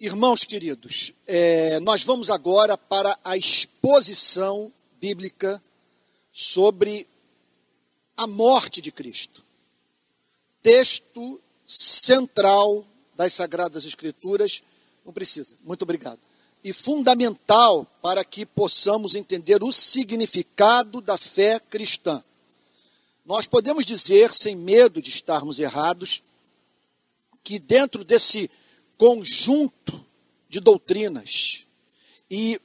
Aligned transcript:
Irmãos 0.00 0.44
queridos, 0.44 1.12
é, 1.26 1.78
nós 1.80 2.02
vamos 2.04 2.30
agora 2.30 2.78
para 2.78 3.18
a 3.22 3.36
exposição 3.36 4.72
bíblica 5.00 5.62
sobre 6.32 7.06
a 8.16 8.26
morte 8.26 8.80
de 8.80 8.90
Cristo. 8.90 9.44
Texto 10.62 11.40
central 11.66 12.84
das 13.14 13.34
Sagradas 13.34 13.84
Escrituras. 13.84 14.62
Não 15.04 15.12
precisa, 15.12 15.54
muito 15.62 15.82
obrigado. 15.82 16.20
E 16.64 16.72
fundamental 16.72 17.86
para 18.00 18.24
que 18.24 18.46
possamos 18.46 19.14
entender 19.14 19.62
o 19.62 19.70
significado 19.70 21.00
da 21.00 21.18
fé 21.18 21.60
cristã. 21.60 22.24
Nós 23.24 23.46
podemos 23.46 23.84
dizer, 23.84 24.32
sem 24.32 24.56
medo 24.56 25.00
de 25.00 25.10
estarmos 25.10 25.58
errados, 25.58 26.22
que 27.42 27.58
dentro 27.58 28.04
desse 28.04 28.50
conjunto 28.96 30.04
de 30.48 30.60
doutrinas 30.60 31.66
e 32.30 32.60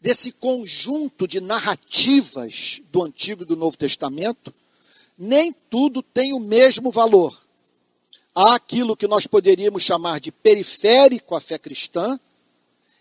desse 0.00 0.32
conjunto 0.32 1.26
de 1.26 1.40
narrativas 1.40 2.80
do 2.90 3.04
Antigo 3.04 3.42
e 3.42 3.46
do 3.46 3.56
Novo 3.56 3.76
Testamento, 3.76 4.54
nem 5.16 5.52
tudo 5.52 6.02
tem 6.02 6.32
o 6.32 6.38
mesmo 6.38 6.90
valor. 6.90 7.36
Há 8.34 8.54
aquilo 8.54 8.96
que 8.96 9.08
nós 9.08 9.26
poderíamos 9.26 9.82
chamar 9.82 10.20
de 10.20 10.30
periférico 10.30 11.34
à 11.34 11.40
fé 11.40 11.58
cristã 11.58 12.18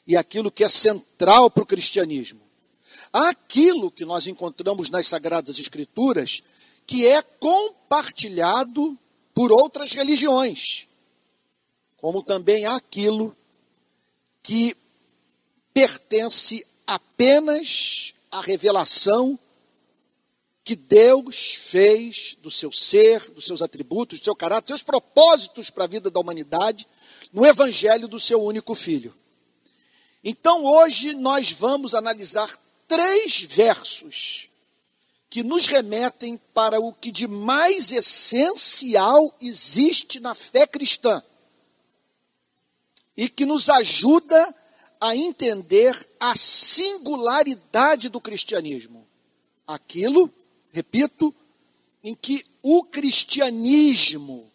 e 0.07 0.17
aquilo 0.17 0.52
que 0.52 0.63
é 0.63 0.69
central 0.69 1.52
para 1.52 1.63
o 1.63 1.67
cristianismo. 1.67 2.46
Aquilo 3.30 3.91
que 3.91 4.05
nós 4.05 4.27
encontramos 4.27 4.89
nas 4.89 5.07
Sagradas 5.07 5.59
Escrituras 5.59 6.41
que 6.85 7.05
é 7.05 7.21
compartilhado 7.21 8.98
por 9.34 9.52
outras 9.52 9.94
religiões 9.94 10.88
como 11.97 12.22
também 12.22 12.66
aquilo 12.66 13.36
que 14.41 14.75
pertence 15.73 16.66
apenas 16.86 18.14
à 18.31 18.39
revelação 18.39 19.38
que 20.63 20.75
Deus 20.75 21.56
fez 21.56 22.38
do 22.41 22.52
seu 22.52 22.72
ser, 22.72 23.31
dos 23.31 23.45
seus 23.45 23.61
atributos, 23.61 24.19
do 24.19 24.23
seu 24.23 24.36
caráter, 24.36 24.63
dos 24.63 24.80
seus 24.80 24.84
propósitos 24.84 25.69
para 25.69 25.86
a 25.86 25.88
vida 25.88 26.09
da 26.09 26.19
humanidade 26.19 26.88
no 27.34 27.45
evangelho 27.45 28.08
do 28.08 28.19
seu 28.19 28.41
único 28.41 28.75
filho. 28.75 29.16
Então 30.23 30.66
hoje 30.66 31.13
nós 31.13 31.52
vamos 31.52 31.95
analisar 31.95 32.58
três 32.88 33.43
versos 33.43 34.49
que 35.30 35.43
nos 35.43 35.67
remetem 35.67 36.38
para 36.53 36.80
o 36.80 36.94
que 36.94 37.11
de 37.11 37.27
mais 37.27 37.91
essencial 37.91 39.35
existe 39.41 40.19
na 40.19 40.33
fé 40.33 40.66
cristã 40.66 41.21
e 43.16 43.27
que 43.27 43.45
nos 43.45 43.69
ajuda 43.69 44.55
a 45.02 45.16
entender 45.16 46.07
a 46.19 46.35
singularidade 46.35 48.09
do 48.09 48.21
cristianismo. 48.21 49.07
Aquilo, 49.66 50.31
repito, 50.72 51.33
em 52.03 52.16
que 52.16 52.45
o 52.61 52.83
cristianismo 52.83 54.51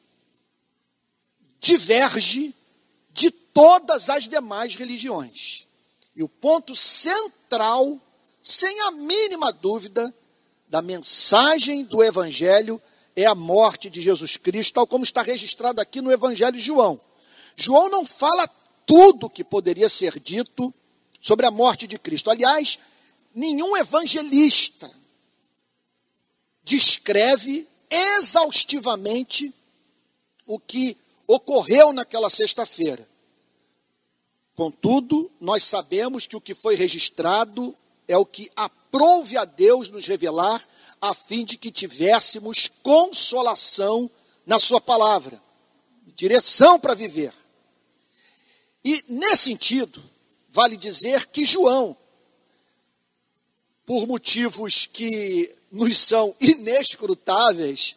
diverge 1.60 2.54
de 3.12 3.30
todas 3.30 4.08
as 4.08 4.26
demais 4.26 4.74
religiões. 4.74 5.66
E 6.14 6.22
o 6.22 6.28
ponto 6.28 6.74
central, 6.74 8.00
sem 8.42 8.80
a 8.80 8.90
mínima 8.90 9.52
dúvida, 9.52 10.12
da 10.68 10.80
mensagem 10.80 11.84
do 11.84 12.02
Evangelho 12.02 12.80
é 13.14 13.26
a 13.26 13.34
morte 13.34 13.90
de 13.90 14.00
Jesus 14.00 14.38
Cristo, 14.38 14.72
tal 14.72 14.86
como 14.86 15.04
está 15.04 15.20
registrado 15.22 15.80
aqui 15.80 16.00
no 16.00 16.10
Evangelho 16.10 16.52
de 16.52 16.60
João. 16.60 16.98
João 17.54 17.90
não 17.90 18.06
fala 18.06 18.48
tudo 18.86 19.28
que 19.28 19.44
poderia 19.44 19.88
ser 19.88 20.18
dito 20.18 20.72
sobre 21.20 21.46
a 21.46 21.50
morte 21.50 21.86
de 21.86 21.98
Cristo. 21.98 22.30
Aliás, 22.30 22.78
nenhum 23.34 23.76
evangelista 23.76 24.90
descreve 26.64 27.68
exaustivamente 27.90 29.54
o 30.46 30.58
que 30.58 30.96
ocorreu 31.26 31.92
naquela 31.92 32.30
sexta-feira. 32.30 33.06
Contudo, 34.54 35.30
nós 35.40 35.64
sabemos 35.64 36.26
que 36.26 36.36
o 36.36 36.40
que 36.40 36.54
foi 36.54 36.76
registrado 36.76 37.76
é 38.12 38.16
o 38.16 38.26
que 38.26 38.50
aprouve 38.54 39.36
a 39.36 39.44
Deus 39.44 39.88
nos 39.88 40.06
revelar, 40.06 40.62
a 41.00 41.14
fim 41.14 41.44
de 41.44 41.56
que 41.56 41.70
tivéssemos 41.70 42.70
consolação 42.82 44.10
na 44.46 44.58
Sua 44.58 44.80
palavra, 44.80 45.42
direção 46.14 46.78
para 46.78 46.94
viver. 46.94 47.32
E, 48.84 49.02
nesse 49.08 49.44
sentido, 49.44 50.02
vale 50.50 50.76
dizer 50.76 51.26
que 51.26 51.44
João, 51.44 51.96
por 53.86 54.06
motivos 54.06 54.86
que 54.86 55.54
nos 55.70 55.98
são 55.98 56.34
inescrutáveis, 56.40 57.96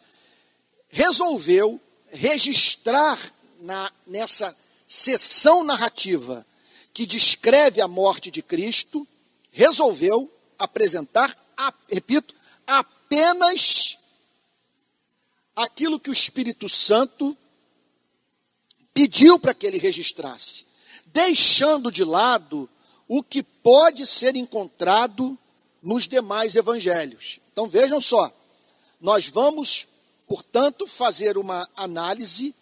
resolveu 0.88 1.80
registrar 2.10 3.18
na, 3.60 3.92
nessa 4.06 4.56
sessão 4.86 5.62
narrativa 5.62 6.46
que 6.94 7.04
descreve 7.04 7.82
a 7.82 7.88
morte 7.88 8.30
de 8.30 8.40
Cristo, 8.40 9.06
resolveu 9.56 10.30
apresentar, 10.58 11.34
repito, 11.90 12.34
apenas 12.66 13.96
aquilo 15.54 15.98
que 15.98 16.10
o 16.10 16.12
Espírito 16.12 16.68
Santo 16.68 17.36
pediu 18.92 19.38
para 19.38 19.54
que 19.54 19.66
ele 19.66 19.78
registrasse 19.78 20.66
deixando 21.16 21.90
de 21.90 22.04
lado 22.04 22.68
o 23.08 23.22
que 23.22 23.42
pode 23.42 24.06
ser 24.06 24.36
encontrado 24.36 25.38
nos 25.82 26.06
demais 26.06 26.56
evangelhos. 26.56 27.40
Então 27.50 27.66
vejam 27.66 28.02
só, 28.02 28.30
nós 29.00 29.28
vamos, 29.28 29.86
portanto, 30.26 30.86
fazer 30.86 31.38
uma 31.38 31.66
análise 31.74 32.54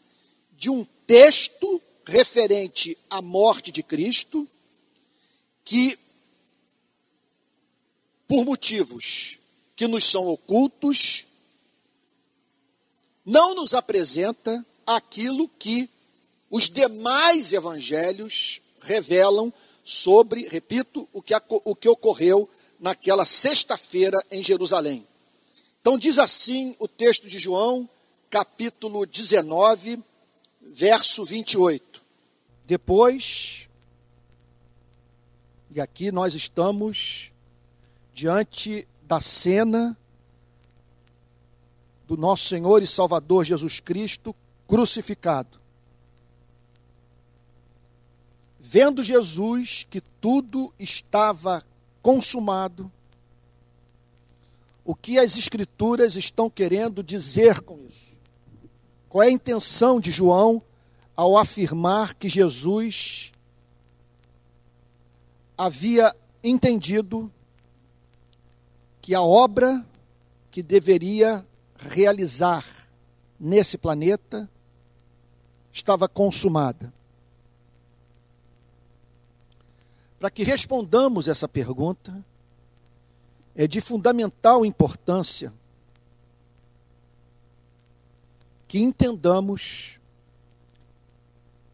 de 0.53 0.71
um 0.71 0.87
texto 1.05 1.83
referente 2.07 2.97
à 3.11 3.21
morte 3.21 3.73
de 3.73 3.83
Cristo, 3.83 4.47
que, 5.65 5.99
por 8.27 8.45
motivos 8.45 9.39
que 9.77 9.87
nos 9.87 10.05
são 10.05 10.27
ocultos, 10.29 11.27
não 13.25 13.55
nos 13.55 13.75
apresenta 13.75 14.65
aquilo 14.87 15.49
que 15.49 15.89
os 16.51 16.69
demais 16.69 17.53
evangelhos 17.53 18.61
revelam 18.81 19.53
sobre, 19.83 20.49
repito, 20.49 21.09
o 21.13 21.21
que, 21.21 21.35
o 21.49 21.75
que 21.75 21.89
ocorreu 21.89 22.49
naquela 22.79 23.25
sexta-feira 23.25 24.23
em 24.31 24.43
Jerusalém. 24.43 25.07
Então, 25.81 25.99
diz 25.99 26.19
assim 26.19 26.75
o 26.79 26.89
texto 26.89 27.29
de 27.29 27.39
João, 27.39 27.89
capítulo 28.31 29.05
19, 29.05 30.03
verso 30.63 31.25
28. 31.25 32.03
Depois, 32.67 33.69
e 35.71 35.81
aqui 35.81 36.11
nós 36.11 36.35
estamos 36.35 37.31
diante 38.15 38.87
da 39.03 39.21
cena 39.21 39.97
do 42.07 42.17
nosso 42.17 42.47
Senhor 42.47 42.81
e 42.81 42.87
Salvador 42.87 43.45
Jesus 43.45 43.81
Cristo 43.81 44.35
crucificado. 44.69 45.59
Vendo 48.61 49.03
Jesus 49.03 49.87
que 49.91 50.01
tudo 50.01 50.73
estava 50.79 51.65
consumado, 52.01 52.91
o 54.85 54.95
que 54.95 55.19
as 55.19 55.37
Escrituras 55.37 56.15
estão 56.15 56.49
querendo 56.49 57.03
dizer 57.03 57.61
com 57.61 57.79
isso? 57.87 58.15
Qual 59.09 59.23
é 59.23 59.27
a 59.27 59.31
intenção 59.31 59.99
de 59.99 60.11
João 60.11 60.63
ao 61.17 61.37
afirmar 61.37 62.15
que 62.15 62.29
Jesus 62.29 63.33
havia 65.57 66.15
entendido 66.43 67.33
que 69.05 69.15
a 69.15 69.21
obra 69.21 69.85
que 70.51 70.63
deveria 70.63 71.47
realizar 71.77 72.65
nesse 73.39 73.77
planeta 73.77 74.49
estava 75.71 76.09
consumada? 76.09 76.91
Para 80.19 80.31
que 80.31 80.43
respondamos 80.43 81.29
essa 81.29 81.47
pergunta, 81.47 82.25
é 83.55 83.67
de 83.67 83.79
fundamental 83.83 84.65
importância 84.65 85.53
que 88.67 88.79
entendamos 88.79 90.01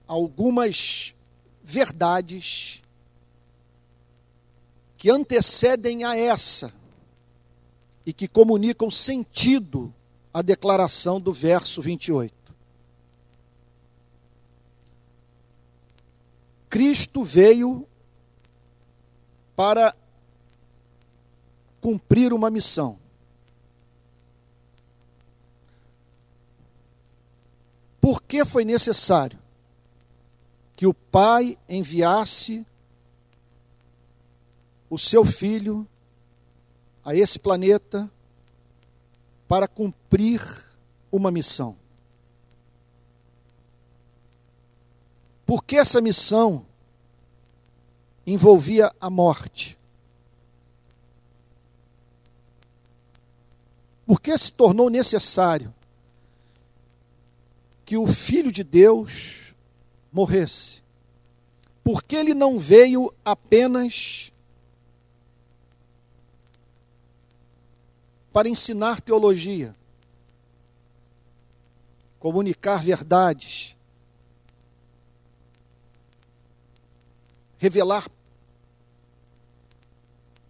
algumas 0.05 1.15
verdades 1.63 2.83
que 4.99 5.09
antecedem 5.09 6.03
a 6.03 6.17
essa 6.17 6.80
e 8.11 8.13
que 8.13 8.27
comunicam 8.27 8.91
sentido 8.91 9.95
à 10.35 10.43
declaração 10.43 11.21
do 11.21 11.33
verso 11.33 11.81
28. 11.81 12.35
Cristo 16.69 17.23
veio 17.23 17.87
para 19.55 19.95
cumprir 21.81 22.33
uma 22.33 22.51
missão. 22.51 22.99
Por 28.01 28.21
que 28.25 28.45
foi 28.45 28.65
necessário 28.65 29.39
que 30.75 30.85
o 30.85 30.93
Pai 30.93 31.57
enviasse 31.69 32.67
o 34.91 34.99
seu 34.99 35.25
filho 35.25 35.87
a 37.05 37.15
esse 37.15 37.39
planeta 37.39 38.11
para 39.49 39.67
cumprir 39.67 40.41
uma 41.11 41.31
missão? 41.31 41.77
Porque 45.45 45.77
essa 45.77 46.01
missão 46.01 46.65
envolvia 48.25 48.93
a 49.01 49.11
morte. 49.11 49.77
Porque 54.07 54.37
se 54.39 54.53
tornou 54.53 54.89
necessário 54.89 55.75
que 57.85 57.97
o 57.97 58.07
Filho 58.07 58.53
de 58.53 58.63
Deus 58.63 59.53
morresse. 60.13 60.83
Porque 61.83 62.15
ele 62.15 62.35
não 62.35 62.59
veio 62.59 63.13
apenas 63.25 64.30
para 68.33 68.49
ensinar 68.49 69.01
teologia, 69.01 69.75
comunicar 72.19 72.83
verdades, 72.83 73.77
revelar 77.59 78.09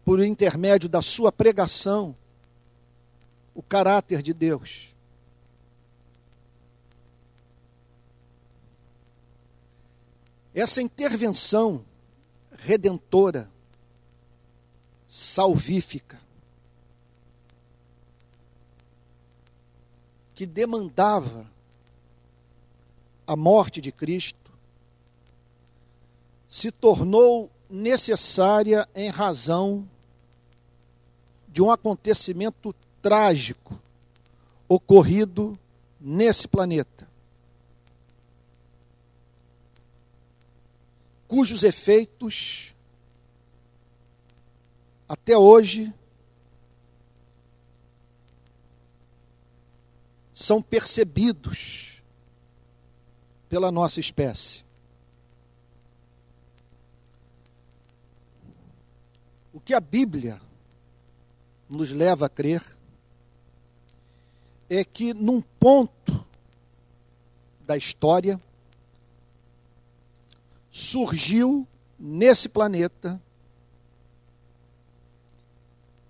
por 0.05 0.23
intermédio 0.23 0.88
da 0.88 1.00
sua 1.00 1.32
pregação 1.32 2.17
o 3.55 3.62
caráter 3.62 4.23
de 4.23 4.35
Deus. 4.35 4.91
Essa 10.55 10.82
intervenção 10.82 11.85
redentora, 12.53 13.50
salvífica, 15.09 16.19
que 20.40 20.46
demandava 20.46 21.46
a 23.26 23.37
morte 23.37 23.78
de 23.78 23.92
Cristo, 23.92 24.50
se 26.48 26.72
tornou 26.72 27.50
necessária 27.69 28.88
em 28.94 29.10
razão 29.10 29.87
de 31.46 31.60
um 31.60 31.70
acontecimento 31.70 32.75
trágico 33.02 33.78
ocorrido 34.66 35.58
nesse 36.00 36.48
planeta, 36.48 37.06
cujos 41.28 41.62
efeitos 41.62 42.75
até 45.06 45.36
hoje 45.36 45.93
são 50.40 50.62
percebidos 50.62 52.02
pela 53.46 53.70
nossa 53.70 54.00
espécie. 54.00 54.64
O 59.52 59.60
que 59.60 59.75
a 59.75 59.81
Bíblia 59.81 60.40
nos 61.69 61.90
leva 61.90 62.25
a 62.25 62.28
crer 62.31 62.64
é 64.70 64.82
que 64.82 65.12
num 65.12 65.42
ponto 65.42 66.25
da 67.66 67.76
história 67.76 68.40
surgiu 70.70 71.69
nesse 71.98 72.48
planeta 72.48 73.20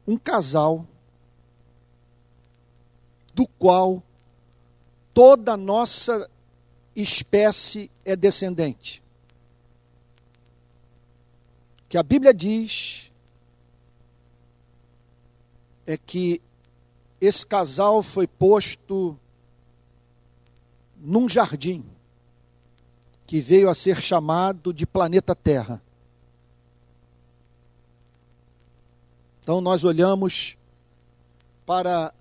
um 0.06 0.16
casal 0.16 0.86
do 3.34 3.44
qual 3.44 4.00
toda 5.12 5.52
a 5.52 5.56
nossa 5.56 6.28
espécie 6.94 7.90
é 8.04 8.14
descendente. 8.16 9.02
Que 11.88 11.98
a 11.98 12.02
Bíblia 12.02 12.32
diz 12.32 13.10
é 15.86 15.96
que 15.96 16.40
esse 17.20 17.46
casal 17.46 18.02
foi 18.02 18.26
posto 18.26 19.18
num 20.96 21.28
jardim 21.28 21.84
que 23.26 23.40
veio 23.40 23.68
a 23.68 23.74
ser 23.74 24.00
chamado 24.00 24.72
de 24.72 24.86
planeta 24.86 25.34
Terra. 25.34 25.82
Então 29.42 29.60
nós 29.60 29.84
olhamos 29.84 30.56
para 31.66 32.14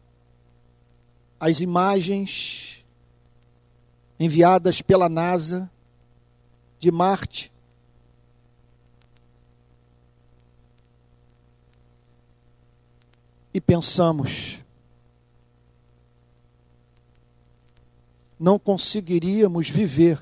as 1.39 1.59
imagens 1.59 2.78
enviadas 4.19 4.81
pela 4.81 5.07
NASA 5.07 5.71
de 6.80 6.92
Marte 6.92 7.51
e 13.54 13.60
pensamos, 13.60 14.63
não 18.39 18.60
conseguiríamos 18.60 19.69
viver 19.69 20.19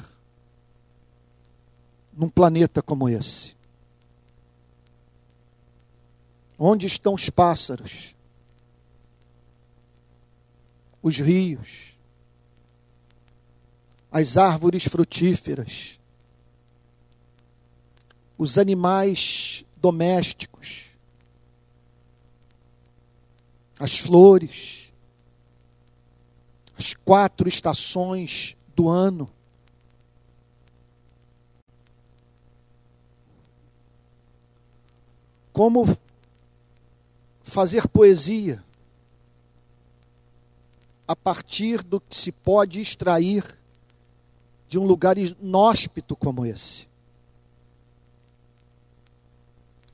num 2.14 2.30
planeta 2.30 2.82
como 2.82 3.08
esse. 3.08 3.56
Onde 6.58 6.88
estão 6.88 7.14
os 7.14 7.30
pássaros? 7.30 8.16
Os 11.04 11.20
rios? 11.20 11.97
As 14.18 14.38
árvores 14.38 14.86
frutíferas? 14.86 16.00
Os 18.38 18.58
animais 18.58 19.64
domésticos? 19.78 20.88
as 23.80 24.00
flores, 24.00 24.92
as 26.78 26.94
quatro 26.94 27.48
estações 27.48 28.58
do 28.76 28.90
ano. 28.90 29.30
Como 35.54 35.98
fazer 37.44 37.88
poesia 37.88 38.64
a 41.08 41.16
partir 41.16 41.82
do 41.82 42.00
que 42.00 42.16
se 42.16 42.32
pode 42.32 42.82
extrair 42.82 43.44
de 44.68 44.78
um 44.78 44.86
lugar 44.86 45.18
inóspito 45.18 46.16
como 46.16 46.46
esse. 46.46 46.88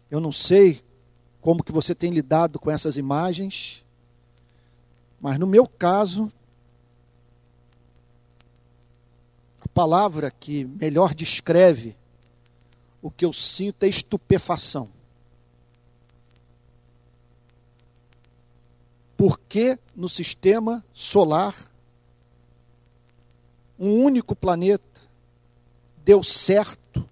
Eu 0.10 0.20
não 0.20 0.32
sei 0.32 0.84
como 1.42 1.64
que 1.64 1.72
você 1.72 1.94
tem 1.94 2.12
lidado 2.12 2.60
com 2.60 2.72
essas 2.72 2.98
imagens. 2.98 3.84
Mas 5.20 5.38
no 5.40 5.46
meu 5.46 5.68
caso, 5.68 6.32
a 9.60 9.68
palavra 9.70 10.32
que 10.32 10.66
melhor 10.66 11.14
descreve 11.14 11.96
o 13.02 13.12
que 13.12 13.26
eu 13.26 13.34
sinto 13.34 13.84
é 13.84 13.88
estupefação. 13.88 14.90
Porque 19.18 19.78
no 19.96 20.08
sistema 20.08 20.84
solar, 20.94 21.56
um 23.78 24.04
único 24.04 24.36
planeta 24.36 25.02
deu 26.04 26.22
certo 26.22 27.08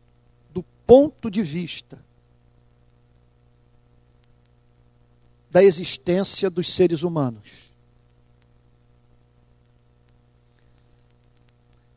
do 0.54 0.64
ponto 0.86 1.30
de 1.30 1.42
vista 1.42 2.04
da 5.50 5.62
existência 5.62 6.50
dos 6.50 6.74
seres 6.74 7.04
humanos. 7.04 7.70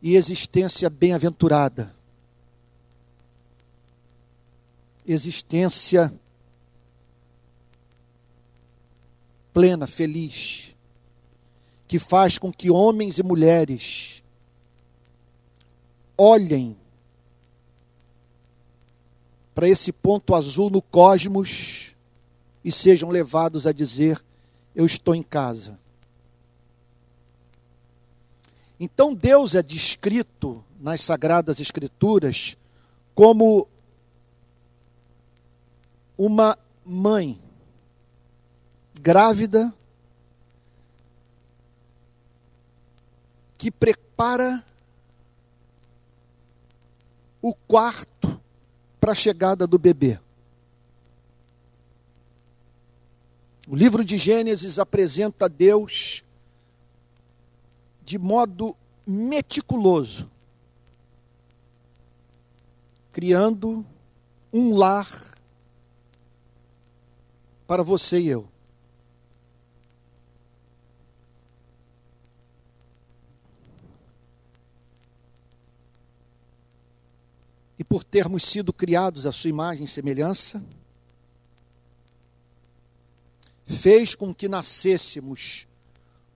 E 0.02 0.16
existência 0.16 0.90
bem-aventurada. 0.90 1.94
Existência 5.06 6.12
plena, 9.52 9.87
feliz, 9.87 10.75
que 11.87 11.99
faz 11.99 12.38
com 12.38 12.52
que 12.52 12.71
homens 12.71 13.18
e 13.18 13.23
mulheres 13.23 14.24
olhem 16.16 16.76
para 19.54 19.68
esse 19.68 19.92
ponto 19.92 20.35
azul 20.35 20.68
no 20.71 20.83
cosmos 20.83 21.94
e 22.64 22.73
sejam 22.73 23.11
levados 23.11 23.66
a 23.66 23.73
dizer: 23.73 24.23
Eu 24.75 24.87
estou 24.87 25.14
em 25.14 25.23
casa. 25.23 25.78
Então 28.78 29.14
Deus 29.14 29.54
é 29.54 29.62
descrito 29.62 30.64
nas 30.80 31.00
Sagradas 31.00 31.61
Escrituras 31.61 32.56
como 33.14 33.68
uma 36.18 36.59
mãe 36.85 37.40
grávida 39.00 39.73
que 43.56 43.71
prepara 43.71 44.64
o 47.46 47.52
quarto 47.52 48.40
para 48.98 49.12
a 49.12 49.14
chegada 49.14 49.66
do 49.66 49.78
bebê. 49.78 50.18
O 53.68 53.76
livro 53.76 54.02
de 54.02 54.16
Gênesis 54.16 54.78
apresenta 54.78 55.46
Deus 55.46 56.24
de 58.02 58.18
modo 58.18 58.74
meticuloso, 59.06 60.30
criando 63.12 63.84
um 64.50 64.74
lar 64.74 65.36
para 67.66 67.82
você 67.82 68.20
e 68.20 68.28
eu. 68.28 68.53
E 77.85 77.87
por 77.87 78.03
termos 78.03 78.45
sido 78.45 78.73
criados 78.73 79.26
à 79.26 79.31
sua 79.31 79.50
imagem 79.50 79.85
e 79.85 79.88
semelhança, 79.88 80.64
fez 83.67 84.14
com 84.14 84.35
que 84.35 84.49
nascêssemos 84.49 85.69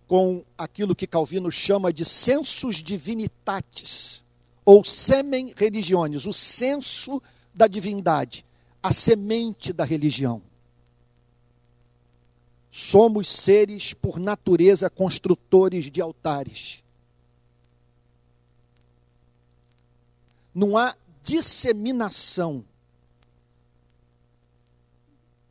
com 0.07 0.45
aquilo 0.59 0.95
que 0.95 1.07
Calvino 1.07 1.51
chama 1.51 1.91
de 1.91 2.05
sensus 2.05 2.83
divinitatis, 2.83 4.23
ou 4.63 4.85
semen 4.85 5.55
religiones, 5.57 6.27
o 6.27 6.35
senso 6.35 7.19
da 7.55 7.67
divindade, 7.67 8.45
a 8.83 8.93
semente 8.93 9.73
da 9.73 9.87
religião. 9.87 10.43
Somos 12.71 13.27
seres, 13.27 13.95
por 13.95 14.19
natureza, 14.19 14.91
construtores 14.91 15.91
de 15.91 16.03
altares. 16.03 16.85
Não 20.55 20.77
há 20.77 20.95
disseminação 21.29 22.65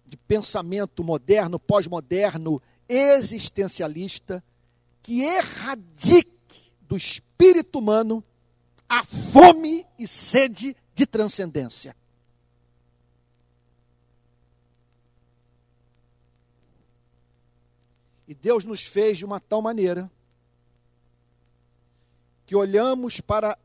de 0.07 0.17
pensamento 0.17 1.03
moderno, 1.03 1.59
pós-moderno, 1.59 2.59
existencialista, 2.89 4.43
que 5.03 5.21
erradique 5.21 6.71
do 6.81 6.97
espírito 6.97 7.77
humano 7.77 8.23
a 8.89 9.03
fome 9.03 9.85
e 9.99 10.07
sede 10.07 10.75
de 10.95 11.05
transcendência. 11.05 11.95
E 18.27 18.33
Deus 18.33 18.63
nos 18.63 18.83
fez 18.83 19.19
de 19.19 19.25
uma 19.25 19.39
tal 19.39 19.61
maneira 19.61 20.09
que 22.47 22.55
olhamos 22.55 23.21
para 23.21 23.57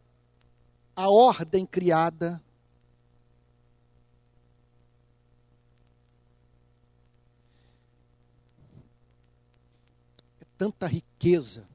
a 0.95 1.09
ordem 1.09 1.65
criada 1.65 2.43
é 10.41 10.45
tanta 10.59 10.87
riqueza 10.87 11.67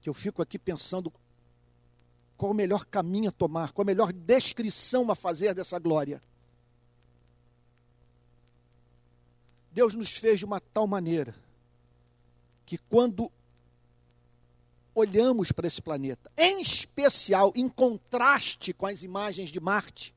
que 0.00 0.08
eu 0.08 0.14
fico 0.14 0.42
aqui 0.42 0.58
pensando 0.58 1.12
qual 2.36 2.52
o 2.52 2.54
melhor 2.54 2.84
caminho 2.84 3.30
a 3.30 3.32
tomar, 3.32 3.72
qual 3.72 3.82
a 3.82 3.86
melhor 3.86 4.12
descrição 4.12 5.10
a 5.10 5.14
fazer 5.14 5.54
dessa 5.54 5.78
glória. 5.78 6.22
Deus 9.72 9.94
nos 9.94 10.16
fez 10.16 10.38
de 10.38 10.44
uma 10.44 10.60
tal 10.60 10.86
maneira 10.86 11.34
que 12.64 12.76
quando 12.76 13.30
olhamos 14.96 15.52
para 15.52 15.66
esse 15.66 15.82
planeta, 15.82 16.30
em 16.36 16.62
especial 16.62 17.52
em 17.54 17.68
contraste 17.68 18.72
com 18.72 18.86
as 18.86 19.02
imagens 19.02 19.50
de 19.50 19.60
Marte, 19.60 20.14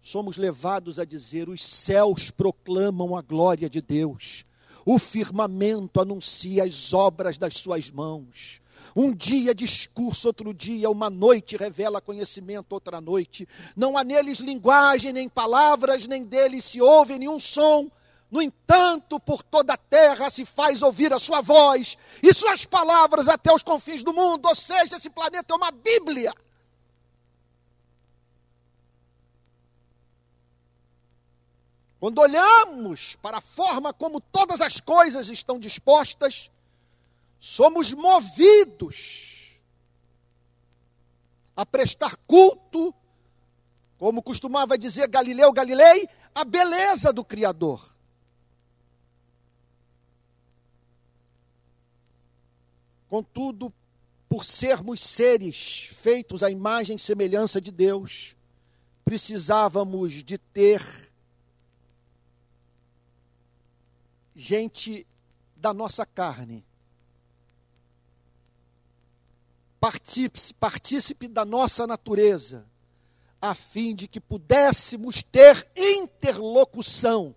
somos 0.00 0.36
levados 0.36 1.00
a 1.00 1.04
dizer: 1.04 1.48
os 1.48 1.62
céus 1.62 2.30
proclamam 2.30 3.16
a 3.16 3.20
glória 3.20 3.68
de 3.68 3.82
Deus, 3.82 4.46
o 4.86 4.98
firmamento 5.00 6.00
anuncia 6.00 6.62
as 6.62 6.94
obras 6.94 7.36
das 7.36 7.54
suas 7.54 7.90
mãos. 7.90 8.62
Um 8.94 9.12
dia 9.12 9.54
discurso, 9.54 10.28
outro 10.28 10.54
dia, 10.54 10.88
uma 10.88 11.10
noite 11.10 11.56
revela 11.56 12.00
conhecimento, 12.00 12.72
outra 12.72 13.00
noite. 13.00 13.46
Não 13.76 13.98
há 13.98 14.04
neles 14.04 14.38
linguagem, 14.38 15.12
nem 15.12 15.28
palavras, 15.28 16.06
nem 16.06 16.24
deles 16.24 16.64
se 16.64 16.80
ouve 16.80 17.18
nenhum 17.18 17.38
som, 17.38 17.90
no 18.30 18.42
entanto, 18.42 19.18
por 19.18 19.42
toda 19.42 19.72
a 19.72 19.78
terra 19.78 20.28
se 20.28 20.44
faz 20.44 20.82
ouvir 20.82 21.12
a 21.12 21.18
sua 21.18 21.40
voz 21.40 21.96
e 22.22 22.32
suas 22.34 22.66
palavras 22.66 23.26
até 23.26 23.50
os 23.52 23.62
confins 23.62 24.02
do 24.02 24.12
mundo. 24.12 24.46
Ou 24.46 24.54
seja, 24.54 24.96
esse 24.96 25.08
planeta 25.08 25.54
é 25.54 25.56
uma 25.56 25.70
Bíblia. 25.70 26.34
Quando 31.98 32.18
olhamos 32.20 33.16
para 33.16 33.38
a 33.38 33.40
forma 33.40 33.92
como 33.92 34.20
todas 34.20 34.60
as 34.60 34.78
coisas 34.78 35.28
estão 35.28 35.58
dispostas, 35.58 36.50
somos 37.40 37.92
movidos 37.92 39.58
a 41.56 41.64
prestar 41.66 42.14
culto, 42.26 42.94
como 43.98 44.22
costumava 44.22 44.78
dizer 44.78 45.08
Galileu 45.08 45.50
Galilei, 45.50 46.08
a 46.32 46.44
beleza 46.44 47.12
do 47.12 47.24
Criador. 47.24 47.97
Contudo, 53.08 53.72
por 54.28 54.44
sermos 54.44 55.02
seres 55.02 55.88
feitos 55.94 56.42
à 56.42 56.50
imagem 56.50 56.96
e 56.96 57.00
semelhança 57.00 57.60
de 57.60 57.70
Deus, 57.70 58.36
precisávamos 59.04 60.22
de 60.22 60.36
ter 60.36 61.10
gente 64.36 65.06
da 65.56 65.72
nossa 65.72 66.04
carne, 66.04 66.64
partícipe, 70.60 71.26
da 71.26 71.44
nossa 71.44 71.86
natureza, 71.86 72.66
a 73.40 73.54
fim 73.54 73.94
de 73.94 74.06
que 74.06 74.20
pudéssemos 74.20 75.22
ter 75.22 75.68
interlocução. 75.74 77.34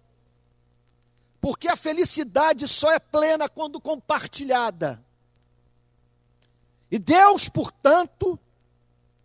Porque 1.40 1.68
a 1.68 1.76
felicidade 1.76 2.68
só 2.68 2.92
é 2.92 3.00
plena 3.00 3.48
quando 3.48 3.80
compartilhada. 3.80 5.04
E 6.92 7.00
Deus, 7.00 7.48
portanto, 7.48 8.38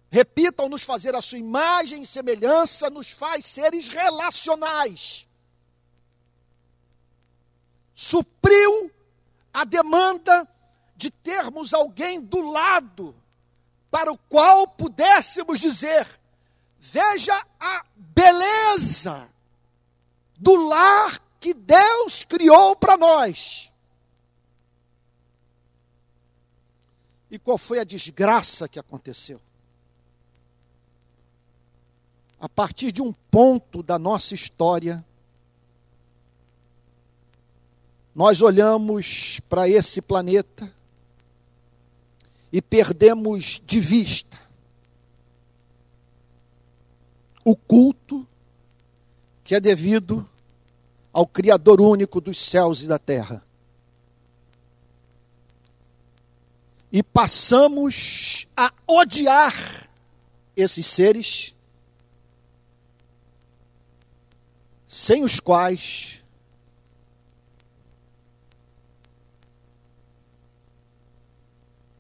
repita, 0.09 0.63
ao 0.63 0.69
nos 0.69 0.85
fazer 0.85 1.17
a 1.17 1.21
sua 1.21 1.39
imagem 1.39 2.03
e 2.03 2.07
semelhança, 2.07 2.89
nos 2.89 3.11
faz 3.11 3.45
seres 3.45 3.89
relacionais. 3.89 5.27
Supriu 7.93 8.91
a 9.53 9.65
demanda 9.65 10.49
de 10.97 11.11
termos 11.11 11.75
alguém 11.75 12.21
do 12.21 12.51
lado 12.51 13.15
para 13.91 14.13
o 14.13 14.19
qual 14.19 14.69
pudéssemos 14.69 15.59
dizer: 15.59 16.09
veja 16.79 17.35
a 17.59 17.85
beleza 17.97 19.29
do 20.37 20.69
lar 20.69 21.21
que 21.41 21.53
Deus 21.53 22.25
criou 22.25 22.77
para 22.77 22.97
nós. 22.97 23.73
E 27.37 27.39
qual 27.39 27.59
foi 27.59 27.79
a 27.79 27.85
desgraça 27.85 28.67
que 28.67 28.79
aconteceu? 28.79 29.39
A 32.41 32.49
partir 32.49 32.91
de 32.91 33.03
um 33.03 33.13
ponto 33.13 33.83
da 33.83 33.99
nossa 33.99 34.35
história, 34.35 35.05
nós 38.15 38.41
olhamos 38.41 39.39
para 39.51 39.69
esse 39.69 40.01
planeta 40.01 40.73
e 42.51 42.63
perdemos 42.63 43.61
de 43.67 43.81
vista 43.81 44.41
o 47.45 47.55
culto 47.55 48.27
que 49.45 49.55
é 49.55 49.61
devido 49.61 50.27
ao 51.13 51.27
Criador 51.27 51.83
único 51.83 52.19
dos 52.19 52.39
céus 52.39 52.83
e 52.83 52.87
da 52.87 52.99
terra. 52.99 53.46
E 56.97 57.03
passamos 57.03 58.47
a 58.57 58.73
odiar 58.87 59.87
esses 60.57 60.87
seres, 60.87 61.55
sem 64.89 65.23
os 65.23 65.39
quais 65.39 66.25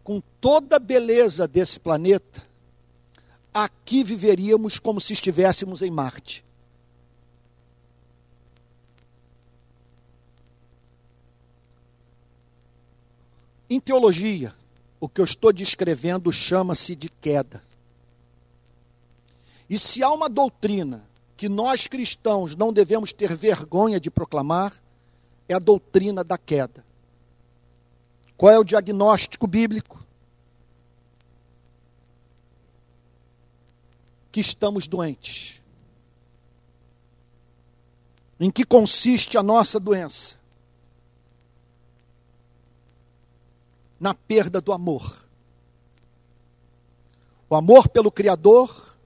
com 0.03 0.23
toda 0.41 0.77
a 0.77 0.79
beleza 0.79 1.47
desse 1.47 1.79
planeta, 1.79 2.43
aqui 3.53 4.03
viveríamos 4.03 4.79
como 4.79 4.99
se 4.99 5.13
estivéssemos 5.13 5.83
em 5.83 5.91
Marte. 5.91 6.43
Em 13.69 13.79
teologia, 13.79 14.55
o 15.01 15.09
que 15.09 15.21
eu 15.21 15.25
estou 15.25 15.53
descrevendo 15.53 16.33
chama-se 16.33 16.95
de 16.95 17.09
queda. 17.09 17.63
E 19.69 19.79
se 19.79 20.03
há 20.03 20.11
uma 20.11 20.29
doutrina 20.29 21.07
que 21.37 21.49
nós 21.49 21.87
cristãos 21.87 22.57
não 22.57 22.73
devemos 22.73 23.13
ter 23.13 23.35
vergonha 23.37 24.01
de 24.01 24.11
proclamar, 24.11 24.73
é 25.49 25.55
a 25.55 25.59
doutrina 25.59 26.25
da 26.25 26.39
queda. 26.39 26.85
Qual 28.37 28.53
é 28.53 28.59
o 28.59 28.65
diagnóstico 28.65 29.47
bíblico? 29.47 30.05
Que 34.31 34.41
estamos 34.41 34.87
doentes. 34.87 35.61
Em 38.39 38.51
que 38.51 38.65
consiste 38.65 39.39
a 39.39 39.43
nossa 39.43 39.81
doença? 39.81 40.36
Na 43.99 44.15
perda 44.15 44.61
do 44.61 44.73
amor. 44.73 45.25
O 47.49 47.55
amor 47.55 47.89
pelo 47.89 48.11
Criador 48.11 48.97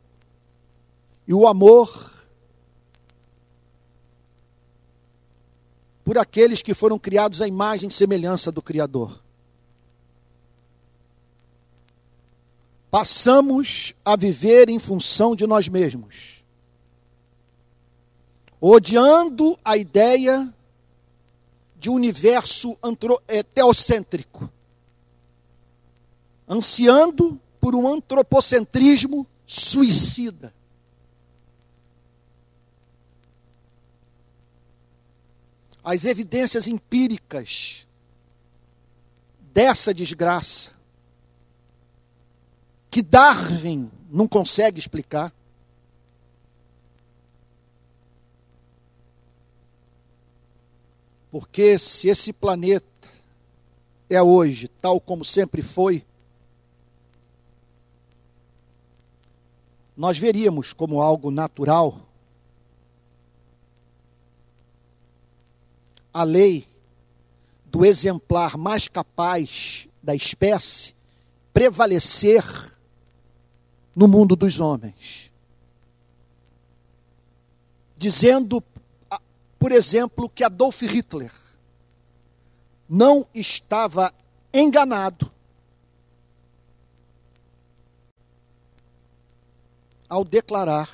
e 1.26 1.34
o 1.34 1.46
amor 1.46 2.10
por 6.10 6.18
aqueles 6.18 6.60
que 6.60 6.74
foram 6.74 6.98
criados 6.98 7.40
à 7.40 7.46
imagem 7.46 7.88
e 7.88 7.92
semelhança 7.92 8.50
do 8.50 8.60
Criador. 8.60 9.22
Passamos 12.90 13.94
a 14.04 14.16
viver 14.16 14.68
em 14.68 14.80
função 14.80 15.36
de 15.36 15.46
nós 15.46 15.68
mesmos, 15.68 16.42
odiando 18.60 19.56
a 19.64 19.76
ideia 19.76 20.52
de 21.76 21.88
um 21.88 21.94
universo 21.94 22.76
é, 23.28 23.44
teocêntrico, 23.44 24.50
ansiando 26.50 27.40
por 27.60 27.74
um 27.74 27.86
antropocentrismo 27.86 29.26
suicida. 29.46 30.52
as 35.82 36.04
evidências 36.04 36.68
empíricas 36.68 37.86
dessa 39.52 39.92
desgraça, 39.92 40.72
que 42.90 43.02
Darwin 43.02 43.90
não 44.10 44.28
consegue 44.28 44.78
explicar. 44.78 45.32
Porque 51.30 51.78
se 51.78 52.08
esse 52.08 52.32
planeta 52.32 52.86
é 54.08 54.20
hoje 54.20 54.66
tal 54.80 55.00
como 55.00 55.24
sempre 55.24 55.62
foi, 55.62 56.04
nós 60.00 60.16
veríamos 60.16 60.72
como 60.72 61.02
algo 61.02 61.30
natural 61.30 62.08
a 66.10 66.22
lei 66.22 66.66
do 67.66 67.84
exemplar 67.84 68.56
mais 68.56 68.88
capaz 68.88 69.86
da 70.02 70.14
espécie 70.14 70.94
prevalecer 71.52 72.42
no 73.94 74.08
mundo 74.08 74.34
dos 74.34 74.58
homens. 74.58 75.30
Dizendo, 77.94 78.64
por 79.58 79.70
exemplo, 79.70 80.30
que 80.30 80.42
Adolf 80.42 80.80
Hitler 80.80 81.32
não 82.88 83.26
estava 83.34 84.14
enganado 84.50 85.30
ao 90.10 90.24
declarar 90.24 90.90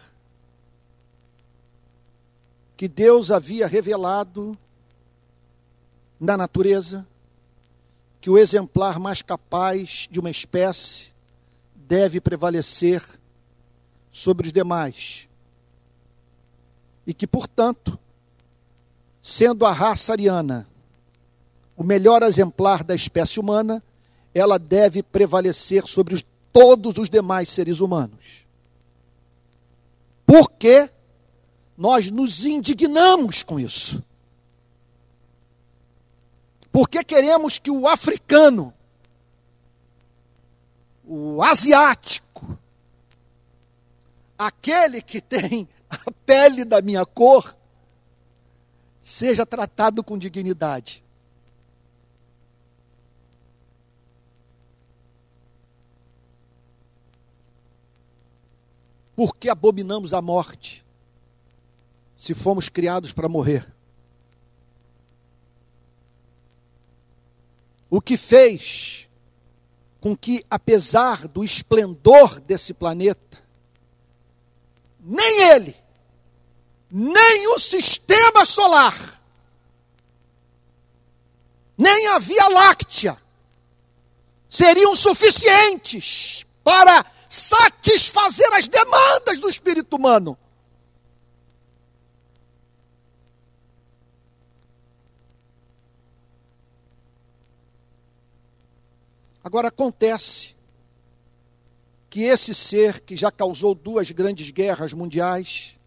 que 2.77 2.87
Deus 2.87 3.31
havia 3.31 3.67
revelado 3.67 4.57
na 6.21 6.37
natureza 6.37 7.07
que 8.21 8.29
o 8.29 8.37
exemplar 8.37 8.99
mais 8.99 9.23
capaz 9.23 10.07
de 10.11 10.21
uma 10.21 10.31
espécie 10.31 11.15
deve 11.75 12.21
prevalecer 12.21 13.03
sobre 14.13 14.49
os 14.49 14.53
demais. 14.53 15.27
E 17.07 17.15
que, 17.15 17.27
portanto, 17.27 17.99
sendo 19.23 19.65
a 19.65 19.73
raça 19.73 20.13
ariana 20.13 20.69
o 21.77 21.85
melhor 21.85 22.23
exemplar 22.23 22.83
da 22.83 22.95
espécie 22.95 23.39
humana, 23.39 23.83
ela 24.35 24.59
deve 24.59 25.03
prevalecer 25.03 25.87
sobre 25.87 26.15
os, 26.15 26.25
todos 26.53 26.99
os 26.99 27.09
demais 27.09 27.51
seres 27.51 27.81
humanos. 27.81 28.46
Porque 30.27 30.91
nós 31.79 32.11
nos 32.11 32.45
indignamos 32.45 33.45
com 33.45 33.61
isso. 33.61 34.05
Porque 36.73 37.05
queremos 37.05 37.59
que 37.59 37.71
o 37.71 37.87
africano, 37.87 38.75
o 41.05 41.43
asiático, 41.43 42.59
aquele 44.37 45.01
que 45.01 45.21
tem 45.21 45.69
a 45.89 46.11
pele 46.27 46.65
da 46.65 46.83
minha 46.83 47.07
cor, 47.07 47.57
seja 49.01 49.47
tratado 49.47 50.03
com 50.03 50.19
dignidade. 50.19 51.06
Porque 59.17 59.49
abominamos 59.49 60.13
a 60.13 60.21
morte, 60.23 60.85
se 62.17 62.35
fomos 62.35 62.69
criados 62.69 63.13
para 63.13 63.29
morrer. 63.29 63.67
O 67.89 68.01
que 68.01 68.17
fez 68.17 69.09
com 70.01 70.17
que, 70.17 70.45
apesar 70.51 71.27
do 71.27 71.43
esplendor 71.43 72.39
desse 72.41 72.75
planeta, 72.75 73.43
nem 75.01 75.51
ele, 75.51 75.77
nem 76.91 77.49
o 77.49 77.59
sistema 77.59 78.45
solar, 78.45 79.21
nem 81.77 82.09
a 82.09 82.19
Via 82.19 82.49
Láctea 82.49 83.17
seriam 84.49 84.95
suficientes 84.95 86.45
para 86.63 87.05
satisfazer 87.37 88.53
as 88.55 88.67
demandas 88.67 89.39
do 89.41 89.49
espírito 89.49 89.97
humano. 89.97 90.37
Agora 99.45 99.69
acontece 99.69 100.57
que 102.11 102.23
esse 102.23 102.55
ser 102.55 103.01
que 103.01 103.15
já 103.15 103.31
causou 103.31 103.75
duas 103.75 104.11
grandes 104.11 104.51
guerras 104.51 104.93
mundiais, 104.93 105.79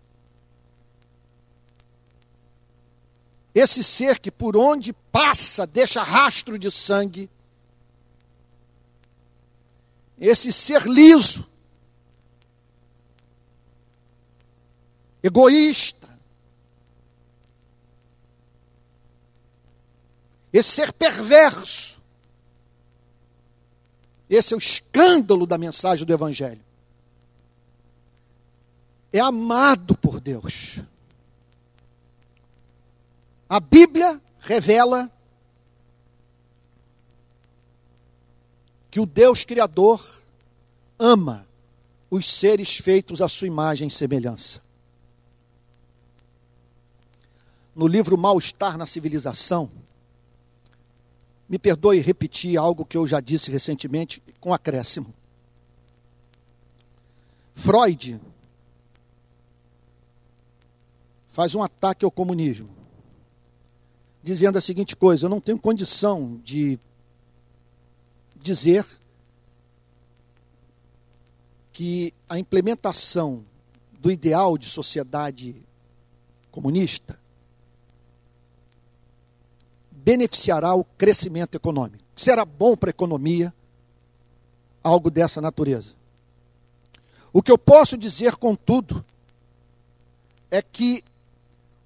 esse 3.53 3.83
ser 3.83 4.19
que 4.19 4.31
por 4.31 4.55
onde 4.55 4.93
passa 4.93 5.67
deixa 5.67 6.03
rastro 6.03 6.57
de 6.57 6.71
sangue, 6.71 7.29
esse 10.19 10.51
ser 10.51 10.85
liso, 10.85 11.47
egoísta, 15.23 16.09
esse 20.51 20.69
ser 20.69 20.91
perverso, 20.91 21.97
esse 24.29 24.53
é 24.53 24.57
o 24.57 24.59
escândalo 24.59 25.47
da 25.47 25.57
mensagem 25.57 26.05
do 26.05 26.13
Evangelho. 26.13 26.63
É 29.11 29.19
amado 29.19 29.97
por 29.97 30.19
Deus. 30.19 30.79
A 33.47 33.59
Bíblia 33.59 34.21
revela 34.39 35.11
que 38.89 38.99
o 38.99 39.05
Deus 39.05 39.43
Criador 39.43 40.03
ama 40.97 41.47
os 42.09 42.25
seres 42.25 42.77
feitos 42.77 43.21
à 43.21 43.27
sua 43.27 43.47
imagem 43.47 43.87
e 43.87 43.91
semelhança. 43.91 44.61
No 47.75 47.87
livro 47.87 48.17
Mal-Estar 48.17 48.77
na 48.77 48.85
Civilização, 48.85 49.69
me 51.47 51.57
perdoe 51.57 51.99
repetir 51.99 52.57
algo 52.57 52.85
que 52.85 52.97
eu 52.97 53.07
já 53.07 53.19
disse 53.19 53.51
recentemente, 53.51 54.21
com 54.39 54.53
acréscimo. 54.53 55.13
Freud 57.53 58.19
faz 61.29 61.55
um 61.55 61.63
ataque 61.63 62.05
ao 62.05 62.11
comunismo, 62.11 62.69
dizendo 64.21 64.57
a 64.57 64.61
seguinte 64.61 64.95
coisa: 64.95 65.25
eu 65.25 65.29
não 65.29 65.41
tenho 65.41 65.59
condição 65.59 66.39
de 66.43 66.79
dizer 68.41 68.85
que 71.71 72.13
a 72.27 72.37
implementação 72.37 73.45
do 73.99 74.11
ideal 74.11 74.57
de 74.57 74.67
sociedade 74.67 75.55
comunista 76.51 77.19
beneficiará 79.91 80.73
o 80.73 80.83
crescimento 80.83 81.55
econômico. 81.55 82.03
Será 82.15 82.43
bom 82.43 82.75
para 82.75 82.89
a 82.89 82.91
economia 82.91 83.53
algo 84.83 85.11
dessa 85.11 85.39
natureza. 85.39 85.93
O 87.31 87.43
que 87.43 87.51
eu 87.51 87.57
posso 87.57 87.97
dizer, 87.97 88.35
contudo, 88.35 89.05
é 90.49 90.61
que 90.61 91.03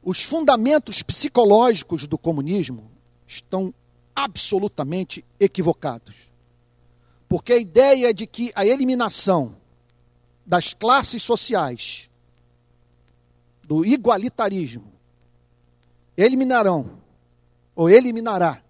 os 0.01 0.23
fundamentos 0.23 1.01
psicológicos 1.03 2.07
do 2.07 2.17
comunismo 2.17 2.89
estão 3.27 3.73
absolutamente 4.15 5.25
equivocados. 5.39 6.32
Porque 7.33 7.53
a 7.53 7.57
ideia 7.57 8.13
de 8.13 8.27
que 8.27 8.51
a 8.53 8.63
eliminação 8.63 9.57
das 10.45 10.71
classes 10.71 11.23
sociais, 11.23 12.07
do 13.63 13.83
igualitarismo, 13.83 14.93
eliminarão, 16.15 17.01
ou 17.75 17.89
eliminará, 17.89 18.63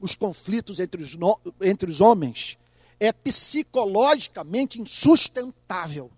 os 0.00 0.16
conflitos 0.16 0.80
entre 0.80 1.04
os, 1.04 1.14
no, 1.14 1.38
entre 1.60 1.88
os 1.88 2.00
homens, 2.00 2.58
é 2.98 3.12
psicologicamente 3.12 4.80
insustentável. 4.80 6.10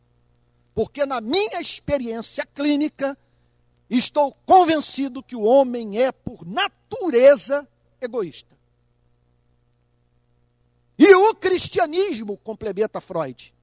Porque, 0.75 1.05
na 1.05 1.21
minha 1.21 1.61
experiência 1.61 2.47
clínica, 2.47 3.19
estou 3.91 4.35
convencido 4.47 5.23
que 5.23 5.37
o 5.37 5.43
homem 5.43 5.99
é, 5.99 6.11
por 6.11 6.47
natureza, 6.47 7.69
egoísta. 8.01 8.60
E 11.03 11.15
o 11.15 11.35
cristianismo, 11.35 12.37
complementa 12.37 13.01
Freud, 13.01 13.55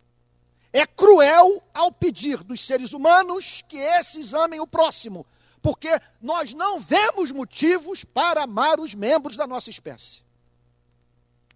é 0.73 0.87
cruel 0.87 1.61
ao 1.71 1.91
pedir 1.91 2.41
dos 2.43 2.59
seres 2.59 2.93
humanos 2.93 3.63
que 3.67 3.77
esses 3.77 4.33
amem 4.33 4.59
o 4.59 4.65
próximo, 4.65 5.23
porque 5.61 5.87
nós 6.19 6.55
não 6.55 6.79
vemos 6.79 7.29
motivos 7.29 8.03
para 8.03 8.41
amar 8.41 8.79
os 8.79 8.95
membros 8.95 9.37
da 9.37 9.45
nossa 9.45 9.69
espécie. 9.69 10.23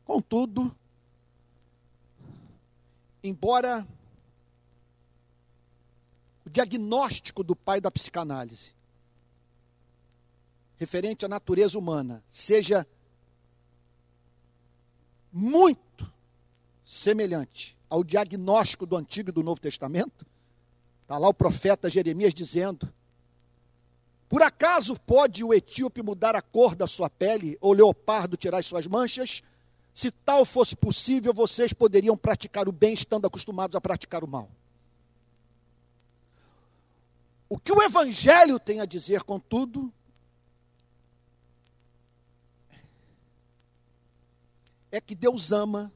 Contudo, 0.06 0.72
embora 3.24 3.88
o 6.46 6.50
diagnóstico 6.52 7.44
do 7.44 7.56
pai 7.56 7.82
da 7.82 7.90
psicanálise 7.90 8.72
referente 10.78 11.26
à 11.26 11.28
natureza 11.28 11.78
humana 11.78 12.24
seja 12.30 12.86
muito 15.32 16.12
semelhante 16.86 17.78
ao 17.90 18.04
diagnóstico 18.04 18.86
do 18.86 18.96
Antigo 18.98 19.30
e 19.30 19.34
do 19.34 19.44
Novo 19.44 19.60
Testamento. 19.60 20.26
Está 21.04 21.18
lá 21.18 21.28
o 21.28 21.34
profeta 21.34 21.90
Jeremias 21.90 22.34
dizendo: 22.34 22.92
Por 24.28 24.42
acaso 24.42 25.00
pode 25.00 25.44
o 25.44 25.54
etíope 25.54 26.02
mudar 26.02 26.36
a 26.36 26.42
cor 26.42 26.76
da 26.76 26.88
sua 26.88 27.10
pele, 27.10 27.58
ou 27.62 27.72
o 27.72 27.76
leopardo 27.76 28.38
tirar 28.38 28.60
as 28.60 28.66
suas 28.66 28.88
manchas? 28.88 29.44
Se 29.94 30.10
tal 30.10 30.46
fosse 30.46 30.76
possível, 30.76 31.34
vocês 31.34 31.74
poderiam 31.74 32.16
praticar 32.16 32.68
o 32.68 32.72
bem 32.72 32.94
estando 32.94 33.28
acostumados 33.28 33.76
a 33.76 33.82
praticar 33.82 34.24
o 34.24 34.28
mal. 34.28 34.50
O 37.50 37.60
que 37.60 37.74
o 37.74 37.82
Evangelho 37.82 38.58
tem 38.58 38.80
a 38.80 38.86
dizer, 38.86 39.24
contudo, 39.24 39.92
é 44.92 45.00
que 45.00 45.16
Deus 45.16 45.52
ama 45.52 45.92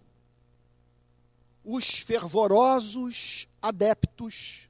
os 1.64 2.00
fervorosos 2.00 3.48
adeptos 3.62 4.70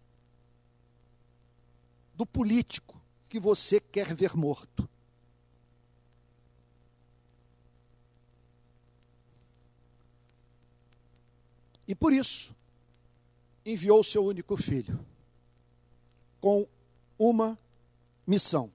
do 2.15 2.25
político 2.25 2.99
que 3.27 3.39
você 3.39 3.79
quer 3.79 4.13
ver 4.13 4.35
morto. 4.35 4.89
E 11.87 11.93
por 11.93 12.11
isso, 12.11 12.55
enviou 13.65 14.03
seu 14.03 14.23
único 14.23 14.57
filho 14.57 15.05
com 16.41 16.67
uma 17.17 17.57
missão: 18.25 18.71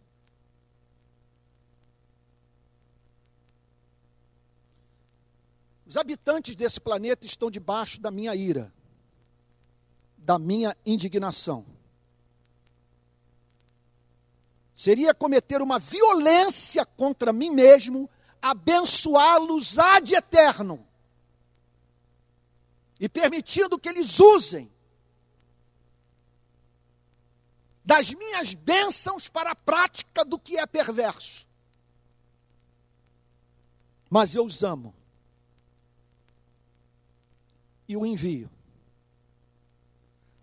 Os 5.91 5.97
habitantes 5.97 6.55
desse 6.55 6.81
planeta 6.81 7.27
estão 7.27 7.51
debaixo 7.51 8.01
da 8.01 8.13
minha 8.13 8.33
ira, 8.33 8.73
da 10.17 10.39
minha 10.39 10.77
indignação. 10.87 11.67
Seria 14.73 15.13
cometer 15.13 15.61
uma 15.61 15.81
violência 15.81 16.87
contra 16.87 17.33
mim 17.33 17.51
mesmo, 17.51 18.09
abençoá-los 18.41 19.81
ad 19.81 20.15
eterno 20.15 20.87
e 23.01 23.09
permitindo 23.09 23.77
que 23.77 23.89
eles 23.89 24.21
usem 24.21 24.71
das 27.85 28.15
minhas 28.15 28.55
bênçãos 28.55 29.29
para 29.29 29.51
a 29.51 29.57
prática 29.57 30.25
do 30.25 30.39
que 30.39 30.57
é 30.57 30.65
perverso. 30.69 31.49
Mas 34.09 34.37
eu 34.37 34.45
os 34.45 34.63
amo 34.63 35.00
e 37.91 37.97
o 37.97 38.07
envio. 38.07 38.49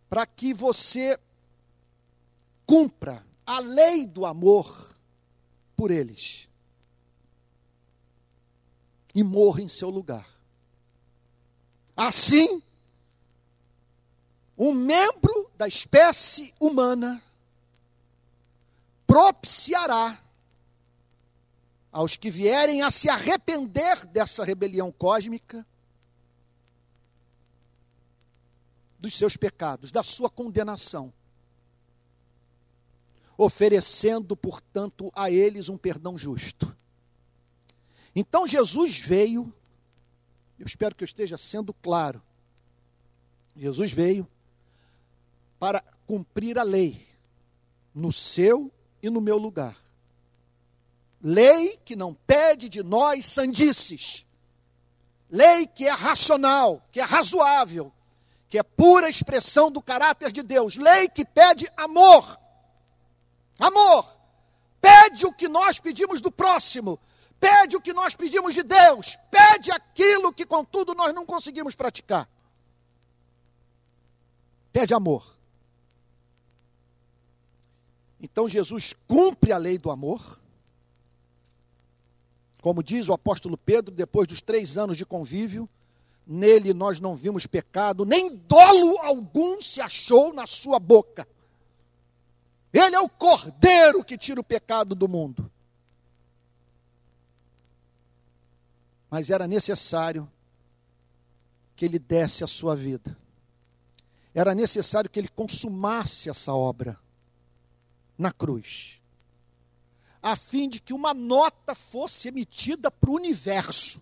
Para 0.09 0.25
que 0.25 0.53
você 0.53 1.17
cumpra 2.65 3.25
a 3.45 3.59
lei 3.59 4.05
do 4.05 4.25
amor 4.25 4.93
por 5.73 5.89
eles 5.89 6.49
e 9.15 9.23
morra 9.23 9.61
em 9.61 9.69
seu 9.69 9.89
lugar. 9.89 10.27
Assim, 11.95 12.61
um 14.57 14.73
membro 14.73 15.49
da 15.57 15.69
espécie 15.69 16.53
humana 16.59 17.23
propiciará 19.07 20.21
aos 21.93 22.17
que 22.17 22.29
vierem 22.29 22.81
a 22.81 22.91
se 22.91 23.07
arrepender 23.07 24.05
dessa 24.07 24.43
rebelião 24.43 24.91
cósmica 24.91 25.65
dos 29.07 29.17
seus 29.17 29.37
pecados, 29.37 29.89
da 29.89 30.03
sua 30.03 30.29
condenação, 30.29 31.13
oferecendo, 33.37 34.35
portanto, 34.35 35.09
a 35.15 35.31
eles 35.31 35.69
um 35.69 35.77
perdão 35.77 36.17
justo. 36.17 36.75
Então 38.13 38.45
Jesus 38.45 38.99
veio, 38.99 39.53
eu 40.59 40.65
espero 40.65 40.93
que 40.93 41.03
eu 41.03 41.05
esteja 41.05 41.37
sendo 41.37 41.73
claro. 41.73 42.21
Jesus 43.55 43.91
veio 43.93 44.27
para 45.57 45.81
cumprir 46.05 46.59
a 46.59 46.63
lei 46.63 47.07
no 47.95 48.11
seu 48.11 48.71
e 49.01 49.09
no 49.09 49.21
meu 49.21 49.37
lugar. 49.37 49.77
Lei 51.21 51.77
que 51.77 51.95
não 51.95 52.13
pede 52.13 52.67
de 52.67 52.83
nós 52.83 53.25
sandices. 53.25 54.25
Lei 55.29 55.65
que 55.65 55.85
é 55.85 55.91
racional, 55.91 56.85
que 56.91 56.99
é 56.99 57.03
razoável, 57.03 57.91
que 58.49 58.57
é 58.57 58.63
pura 58.63 59.09
expressão 59.09 59.69
do 59.69 59.81
caráter 59.81 60.31
de 60.31 60.41
Deus. 60.41 60.75
Lei 60.75 61.09
que 61.09 61.25
pede 61.25 61.67
amor. 61.75 62.39
Amor. 63.59 64.17
Pede 64.79 65.25
o 65.25 65.33
que 65.33 65.47
nós 65.47 65.79
pedimos 65.79 66.21
do 66.21 66.31
próximo. 66.31 66.99
Pede 67.39 67.75
o 67.75 67.81
que 67.81 67.93
nós 67.93 68.15
pedimos 68.15 68.53
de 68.53 68.63
Deus. 68.63 69.17
Pede 69.29 69.71
aquilo 69.71 70.33
que, 70.33 70.45
contudo, 70.45 70.93
nós 70.93 71.13
não 71.13 71.25
conseguimos 71.25 71.75
praticar. 71.75 72.29
Pede 74.71 74.93
amor. 74.93 75.35
Então 78.19 78.49
Jesus 78.49 78.93
cumpre 79.07 79.51
a 79.51 79.57
lei 79.57 79.77
do 79.77 79.91
amor. 79.91 80.39
Como 82.61 82.81
diz 82.81 83.07
o 83.07 83.13
apóstolo 83.13 83.57
Pedro, 83.57 83.93
depois 83.93 84.27
dos 84.27 84.41
três 84.41 84.77
anos 84.77 84.97
de 84.97 85.05
convívio, 85.05 85.69
nele 86.27 86.73
nós 86.73 86.99
não 86.99 87.15
vimos 87.15 87.47
pecado, 87.47 88.05
nem 88.05 88.35
dolo 88.35 88.99
algum 88.99 89.61
se 89.61 89.79
achou 89.79 90.33
na 90.33 90.45
sua 90.45 90.79
boca. 90.79 91.27
Ele 92.73 92.95
é 92.95 92.99
o 92.99 93.09
cordeiro 93.09 94.03
que 94.03 94.17
tira 94.17 94.41
o 94.41 94.43
pecado 94.43 94.93
do 94.93 95.07
mundo. 95.07 95.49
Mas 99.09 99.29
era 99.29 99.47
necessário 99.47 100.29
que 101.75 101.85
ele 101.85 101.97
desse 101.97 102.43
a 102.43 102.47
sua 102.47 102.75
vida. 102.75 103.17
Era 104.33 104.53
necessário 104.53 105.09
que 105.09 105.17
ele 105.17 105.29
consumasse 105.29 106.29
essa 106.29 106.53
obra 106.53 106.99
na 108.17 108.31
cruz, 108.31 108.99
a 110.21 110.35
fim 110.35 110.67
de 110.67 110.79
que 110.79 110.91
uma 110.91 111.13
nota 111.13 111.75
fosse 111.75 112.27
emitida 112.27 112.89
para 112.91 113.09
o 113.09 113.15
universo. 113.15 114.01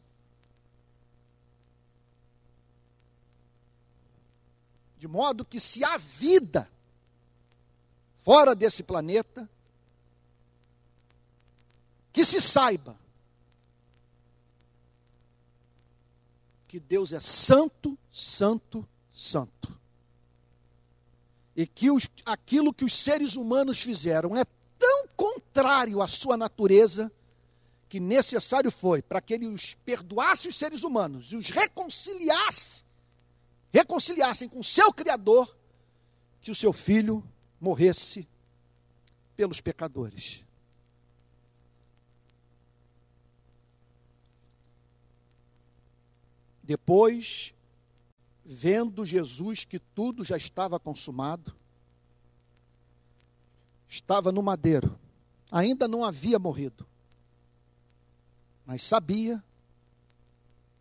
De 5.06 5.12
modo 5.12 5.46
que 5.46 5.60
se 5.60 5.84
há 5.84 5.98
vida 5.98 6.68
fora 8.24 8.56
desse 8.56 8.82
planeta, 8.82 9.48
que 12.12 12.26
se 12.26 12.41
saiba 12.41 12.98
que 16.68 16.80
Deus 16.80 17.12
é 17.12 17.20
santo, 17.20 17.96
santo, 18.12 18.84
santo. 19.13 19.80
E 21.56 21.68
que 21.68 21.91
os, 21.91 22.10
aquilo 22.26 22.74
que 22.74 22.84
os 22.84 22.96
seres 22.96 23.36
humanos 23.36 23.80
fizeram 23.80 24.36
é 24.36 24.44
tão 24.80 25.08
contrário 25.15 26.02
à 26.02 26.08
sua 26.08 26.36
natureza 26.36 27.12
que 27.88 28.00
necessário 28.00 28.72
foi 28.72 29.04
para 29.04 29.22
que 29.22 29.36
ele 29.36 29.46
os 29.46 29.76
perdoasse 29.86 30.48
os 30.48 30.56
seres 30.56 30.82
humanos 30.82 31.32
e 31.32 31.36
os 31.36 31.52
reconciliasse, 31.52 32.84
reconciliassem 33.76 34.48
com 34.48 34.64
seu 34.64 34.94
Criador, 34.94 35.54
que 36.40 36.50
o 36.50 36.56
seu 36.56 36.72
filho 36.72 37.22
morresse 37.60 38.26
pelos 39.36 39.60
pecadores. 39.60 40.46
Depois 46.64 47.54
vendo 48.46 49.06
Jesus 49.06 49.66
que 49.66 49.78
tudo 49.78 50.24
já 50.24 50.38
estava 50.38 50.80
consumado, 50.80 51.54
estava 53.90 54.32
no 54.32 54.42
madeiro, 54.42 54.98
ainda 55.52 55.86
não 55.86 56.06
havia 56.06 56.40
morrido, 56.40 56.88
mas 58.66 58.84
sabia 58.84 59.44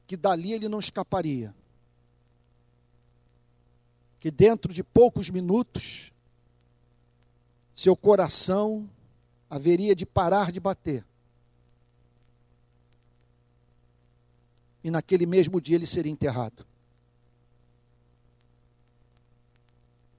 que 0.07 0.16
dali 0.16 0.52
ele 0.52 0.68
não 0.68 0.78
escaparia, 0.78 1.52
que 4.24 4.30
dentro 4.30 4.72
de 4.72 4.82
poucos 4.82 5.28
minutos 5.28 6.10
seu 7.74 7.94
coração 7.94 8.88
haveria 9.50 9.94
de 9.94 10.06
parar 10.06 10.50
de 10.50 10.58
bater. 10.58 11.04
E 14.82 14.90
naquele 14.90 15.26
mesmo 15.26 15.60
dia 15.60 15.76
ele 15.76 15.87
seria 15.87 16.10
enterrado. 16.10 16.64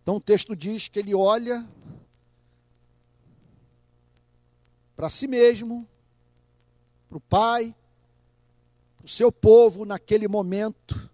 Então 0.03 0.17
o 0.17 0.21
texto 0.21 0.55
diz 0.55 0.87
que 0.87 0.99
ele 0.99 1.15
olha 1.15 1.67
para 4.95 5.09
si 5.09 5.27
mesmo, 5.27 5.89
para 7.09 7.17
o 7.17 7.21
Pai, 7.21 7.75
para 8.97 9.07
o 9.07 9.09
seu 9.09 9.31
povo 9.31 9.83
naquele 9.83 10.27
momento, 10.27 11.09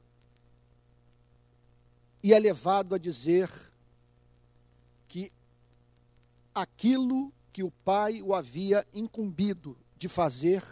e 2.24 2.34
é 2.34 2.40
levado 2.40 2.94
a 2.94 2.98
dizer 2.98 3.50
que 5.08 5.32
aquilo 6.54 7.34
que 7.52 7.64
o 7.64 7.72
Pai 7.72 8.22
o 8.22 8.34
havia 8.34 8.86
incumbido 8.94 9.78
de 9.98 10.08
fazer 10.08 10.64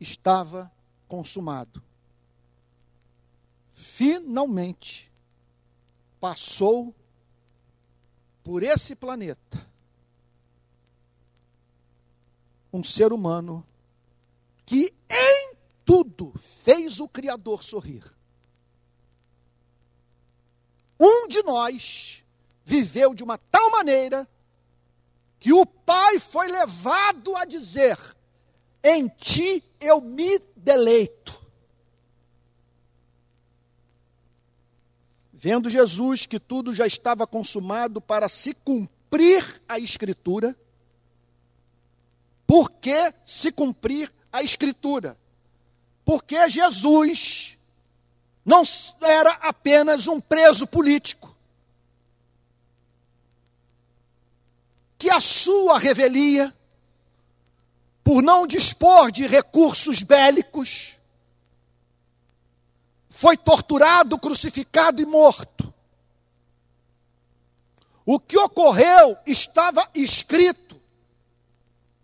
estava 0.00 0.70
consumado. 1.06 1.82
Finalmente 3.72 5.12
passou 6.20 6.94
por 8.42 8.62
esse 8.62 8.94
planeta 8.94 9.66
um 12.72 12.82
ser 12.82 13.12
humano 13.12 13.66
que 14.64 14.94
em 15.08 15.56
tudo 15.84 16.32
fez 16.38 17.00
o 17.00 17.08
Criador 17.08 17.62
sorrir. 17.62 18.15
Um 20.98 21.28
de 21.28 21.42
nós 21.42 22.24
viveu 22.64 23.14
de 23.14 23.22
uma 23.22 23.38
tal 23.38 23.70
maneira 23.70 24.28
que 25.38 25.52
o 25.52 25.64
Pai 25.64 26.18
foi 26.18 26.48
levado 26.48 27.36
a 27.36 27.44
dizer: 27.44 27.98
Em 28.82 29.08
ti 29.08 29.62
eu 29.80 30.00
me 30.00 30.38
deleito. 30.56 31.36
Vendo 35.32 35.70
Jesus 35.70 36.26
que 36.26 36.40
tudo 36.40 36.74
já 36.74 36.86
estava 36.86 37.26
consumado 37.26 38.00
para 38.00 38.28
se 38.28 38.54
cumprir 38.54 39.62
a 39.68 39.78
Escritura, 39.78 40.56
por 42.46 42.70
que 42.70 43.12
se 43.24 43.52
cumprir 43.52 44.12
a 44.32 44.42
Escritura? 44.42 45.16
Porque 46.04 46.48
Jesus 46.48 47.55
não 48.46 48.62
era 49.02 49.32
apenas 49.42 50.06
um 50.06 50.20
preso 50.20 50.68
político, 50.68 51.36
que 54.96 55.10
a 55.10 55.18
sua 55.18 55.80
revelia, 55.80 56.54
por 58.04 58.22
não 58.22 58.46
dispor 58.46 59.10
de 59.10 59.26
recursos 59.26 60.04
bélicos, 60.04 60.96
foi 63.10 63.36
torturado, 63.36 64.16
crucificado 64.16 65.02
e 65.02 65.06
morto. 65.06 65.74
O 68.04 68.20
que 68.20 68.38
ocorreu 68.38 69.18
estava 69.26 69.90
escrito. 69.92 70.80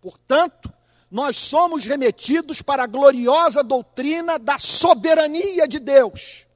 Portanto, 0.00 0.71
nós 1.12 1.36
somos 1.36 1.84
remetidos 1.84 2.60
para 2.60 2.82
a 2.82 2.86
gloriosa 2.88 3.62
doutrina 3.62 4.36
da 4.36 4.58
soberania 4.58 5.68
de 5.68 5.78
Deus. 5.78 6.46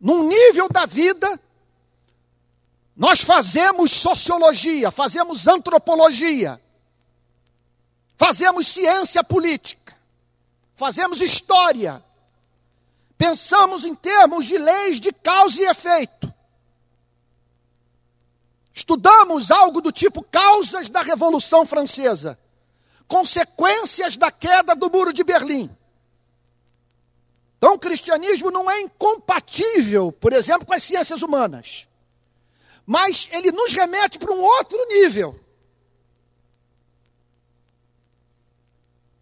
Num 0.00 0.26
nível 0.26 0.68
da 0.70 0.86
vida, 0.86 1.38
nós 2.96 3.20
fazemos 3.20 3.90
sociologia, 3.90 4.90
fazemos 4.90 5.46
antropologia, 5.46 6.58
fazemos 8.16 8.68
ciência 8.68 9.22
política, 9.22 9.94
fazemos 10.74 11.20
história, 11.20 12.02
Pensamos 13.16 13.84
em 13.84 13.94
termos 13.94 14.44
de 14.44 14.58
leis 14.58 15.00
de 15.00 15.12
causa 15.12 15.60
e 15.60 15.64
efeito. 15.64 16.32
Estudamos 18.72 19.50
algo 19.50 19.80
do 19.80 19.92
tipo 19.92 20.22
causas 20.22 20.88
da 20.88 21.00
Revolução 21.00 21.64
Francesa, 21.64 22.38
consequências 23.06 24.16
da 24.16 24.30
queda 24.30 24.74
do 24.74 24.90
Muro 24.90 25.12
de 25.12 25.22
Berlim. 25.22 25.70
Então, 27.56 27.74
o 27.74 27.78
cristianismo 27.78 28.50
não 28.50 28.70
é 28.70 28.80
incompatível, 28.80 30.12
por 30.12 30.32
exemplo, 30.32 30.66
com 30.66 30.74
as 30.74 30.82
ciências 30.82 31.22
humanas. 31.22 31.88
Mas 32.84 33.28
ele 33.32 33.50
nos 33.50 33.72
remete 33.72 34.18
para 34.18 34.32
um 34.32 34.42
outro 34.42 34.78
nível. 34.88 35.38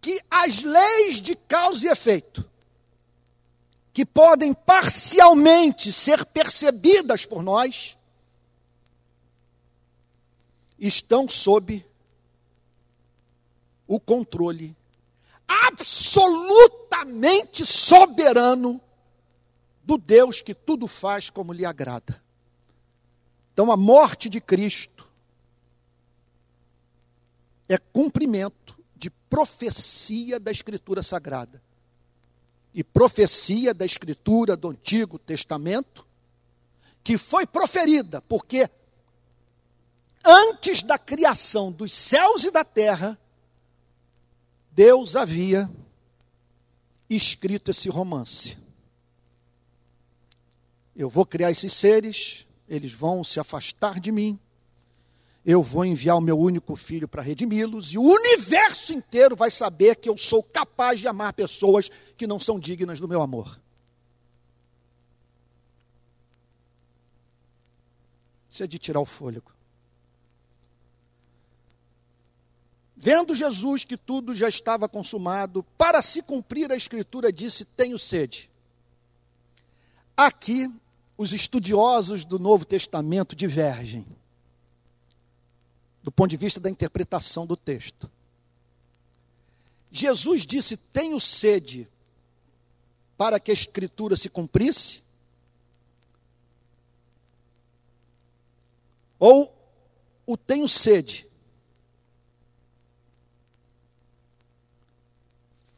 Que 0.01 0.19
as 0.29 0.61
leis 0.63 1.21
de 1.21 1.35
causa 1.35 1.85
e 1.85 1.89
efeito 1.89 2.49
que 3.93 4.03
podem 4.03 4.53
parcialmente 4.53 5.93
ser 5.93 6.25
percebidas 6.25 7.27
por 7.27 7.43
nós, 7.43 7.95
estão 10.79 11.29
sob 11.29 11.85
o 13.87 13.99
controle 13.99 14.75
absolutamente 15.47 17.65
soberano 17.65 18.79
do 19.83 19.97
Deus 19.97 20.41
que 20.41 20.53
tudo 20.53 20.87
faz 20.87 21.29
como 21.29 21.53
lhe 21.53 21.65
agrada. 21.65 22.21
Então, 23.53 23.71
a 23.71 23.77
morte 23.77 24.29
de 24.29 24.41
Cristo 24.41 25.07
é 27.67 27.77
cumprimento 27.77 28.77
de 28.95 29.09
profecia 29.09 30.39
da 30.39 30.51
Escritura 30.51 31.03
Sagrada 31.03 31.61
e 32.73 32.83
profecia 32.83 33.73
da 33.73 33.85
Escritura 33.85 34.57
do 34.57 34.69
Antigo 34.69 35.19
Testamento, 35.19 36.07
que 37.03 37.17
foi 37.17 37.45
proferida, 37.45 38.21
porque 38.21 38.67
antes 40.25 40.81
da 40.81 40.97
criação 40.97 41.71
dos 41.71 41.93
céus 41.93 42.43
e 42.43 42.49
da 42.49 42.63
terra, 42.63 43.19
Deus 44.75 45.15
havia 45.15 45.69
escrito 47.09 47.69
esse 47.69 47.89
romance. 47.89 48.57
Eu 50.95 51.09
vou 51.09 51.25
criar 51.25 51.51
esses 51.51 51.73
seres, 51.73 52.47
eles 52.67 52.91
vão 52.91 53.23
se 53.23 53.39
afastar 53.39 53.99
de 53.99 54.11
mim, 54.11 54.39
eu 55.45 55.61
vou 55.61 55.85
enviar 55.85 56.17
o 56.17 56.21
meu 56.21 56.39
único 56.39 56.75
filho 56.75 57.07
para 57.07 57.21
redimi-los, 57.21 57.93
e 57.93 57.97
o 57.97 58.01
universo 58.01 58.93
inteiro 58.93 59.35
vai 59.35 59.51
saber 59.51 59.95
que 59.97 60.09
eu 60.09 60.17
sou 60.17 60.41
capaz 60.41 60.99
de 60.99 61.07
amar 61.07 61.33
pessoas 61.33 61.89
que 62.15 62.25
não 62.25 62.39
são 62.39 62.59
dignas 62.59 62.99
do 62.99 63.07
meu 63.07 63.21
amor. 63.21 63.59
Isso 68.49 68.63
é 68.63 68.67
de 68.67 68.79
tirar 68.79 68.99
o 68.99 69.05
fôlego. 69.05 69.51
Vendo 73.03 73.35
Jesus 73.35 73.83
que 73.83 73.97
tudo 73.97 74.33
já 74.33 74.47
estava 74.47 74.87
consumado, 74.87 75.61
para 75.77 76.01
se 76.01 76.21
cumprir 76.21 76.71
a 76.71 76.75
Escritura, 76.77 77.33
disse: 77.33 77.65
Tenho 77.65 77.99
sede. 77.99 78.49
Aqui, 80.15 80.73
os 81.17 81.33
estudiosos 81.33 82.23
do 82.23 82.39
Novo 82.39 82.63
Testamento 82.63 83.35
divergem 83.35 84.05
do 86.01 86.09
ponto 86.13 86.29
de 86.29 86.37
vista 86.37 86.61
da 86.61 86.69
interpretação 86.69 87.45
do 87.45 87.57
texto. 87.57 88.09
Jesus 89.91 90.45
disse: 90.45 90.77
Tenho 90.77 91.19
sede 91.19 91.89
para 93.17 93.37
que 93.37 93.51
a 93.51 93.53
Escritura 93.53 94.15
se 94.15 94.29
cumprisse? 94.29 95.03
Ou 99.19 99.53
o 100.25 100.37
tenho 100.37 100.69
sede 100.69 101.32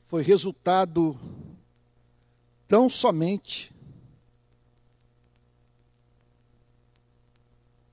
foi 0.07 0.23
resultado 0.23 1.19
tão 2.67 2.89
somente 2.89 3.73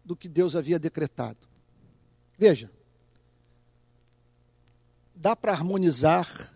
do 0.04 0.16
que 0.16 0.28
Deus 0.28 0.54
havia 0.54 0.78
decretado. 0.78 1.48
Veja, 2.36 2.70
dá 5.14 5.36
para 5.36 5.52
harmonizar 5.52 6.52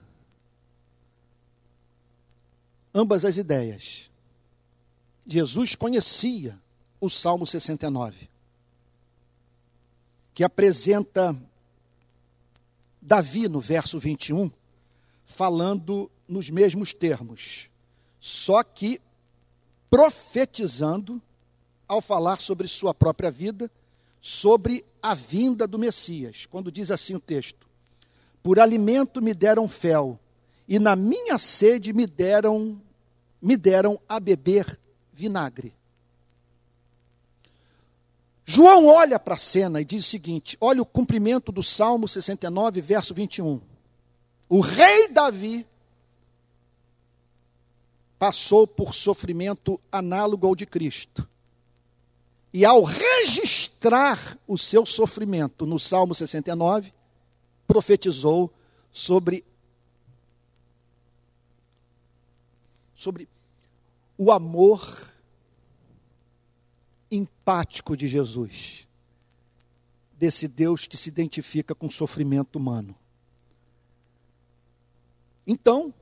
ambas 2.92 3.24
as 3.24 3.36
ideias. 3.36 4.10
Jesus 5.24 5.74
conhecia 5.74 6.60
o 7.00 7.08
Salmo 7.08 7.46
69, 7.46 8.28
que 10.34 10.44
apresenta 10.44 11.36
Davi 13.00 13.48
no 13.48 13.60
verso 13.60 13.98
21, 13.98 14.50
falando 15.26 16.10
nos 16.26 16.48
mesmos 16.48 16.94
termos, 16.94 17.68
só 18.18 18.62
que 18.62 19.00
profetizando 19.90 21.20
ao 21.86 22.00
falar 22.00 22.40
sobre 22.40 22.66
sua 22.66 22.94
própria 22.94 23.30
vida 23.30 23.70
sobre 24.26 24.84
a 25.00 25.14
vinda 25.14 25.68
do 25.68 25.78
Messias. 25.78 26.46
Quando 26.46 26.72
diz 26.72 26.90
assim 26.90 27.14
o 27.14 27.20
texto: 27.20 27.64
Por 28.42 28.58
alimento 28.58 29.22
me 29.22 29.32
deram 29.32 29.68
fel, 29.68 30.18
e 30.66 30.78
na 30.80 30.96
minha 30.96 31.38
sede 31.38 31.92
me 31.92 32.06
deram 32.06 32.80
me 33.40 33.56
deram 33.56 34.00
a 34.08 34.18
beber 34.18 34.80
vinagre. 35.12 35.72
João 38.44 38.86
olha 38.86 39.18
para 39.18 39.34
a 39.34 39.38
cena 39.38 39.80
e 39.80 39.84
diz 39.84 40.04
o 40.04 40.08
seguinte: 40.08 40.56
olha 40.60 40.82
o 40.82 40.86
cumprimento 40.86 41.52
do 41.52 41.62
Salmo 41.62 42.08
69, 42.08 42.80
verso 42.80 43.14
21. 43.14 43.60
O 44.48 44.60
rei 44.60 45.08
Davi 45.08 45.66
passou 48.18 48.66
por 48.66 48.94
sofrimento 48.94 49.80
análogo 49.90 50.46
ao 50.46 50.54
de 50.54 50.66
Cristo. 50.66 51.28
E 52.52 52.64
ao 52.64 52.82
registrar 52.82 54.38
o 54.46 54.56
seu 54.56 54.86
sofrimento 54.86 55.66
no 55.66 55.78
Salmo 55.78 56.14
69, 56.14 56.92
profetizou 57.66 58.52
sobre 58.90 59.44
sobre 62.94 63.28
o 64.16 64.32
amor 64.32 65.12
empático 67.10 67.94
de 67.94 68.08
Jesus, 68.08 68.88
desse 70.12 70.48
Deus 70.48 70.86
que 70.86 70.96
se 70.96 71.10
identifica 71.10 71.74
com 71.74 71.86
o 71.86 71.92
sofrimento 71.92 72.56
humano. 72.56 72.96
Então, 75.46 75.94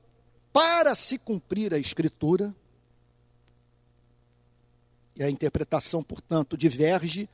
para 0.51 0.95
se 0.95 1.17
cumprir 1.17 1.73
a 1.73 1.77
Escritura, 1.77 2.53
e 5.15 5.23
a 5.23 5.29
interpretação, 5.29 6.03
portanto, 6.03 6.57
diverge 6.57 7.29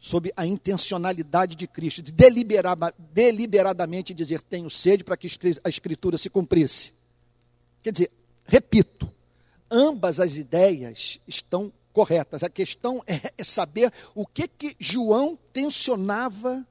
sobre 0.00 0.32
a 0.36 0.46
intencionalidade 0.46 1.54
de 1.54 1.66
Cristo, 1.66 2.02
de 2.02 2.12
deliberadamente 2.12 4.14
dizer 4.14 4.40
tenho 4.40 4.70
sede 4.70 5.04
para 5.04 5.16
que 5.16 5.28
a 5.62 5.68
Escritura 5.68 6.18
se 6.18 6.30
cumprisse. 6.30 6.94
Quer 7.82 7.92
dizer, 7.92 8.10
repito, 8.44 9.12
ambas 9.70 10.18
as 10.18 10.36
ideias 10.36 11.20
estão 11.28 11.72
corretas. 11.92 12.42
A 12.42 12.48
questão 12.48 13.04
é, 13.06 13.32
é 13.36 13.44
saber 13.44 13.92
o 14.14 14.26
que, 14.26 14.48
que 14.48 14.74
João 14.80 15.38
tensionava 15.52 16.66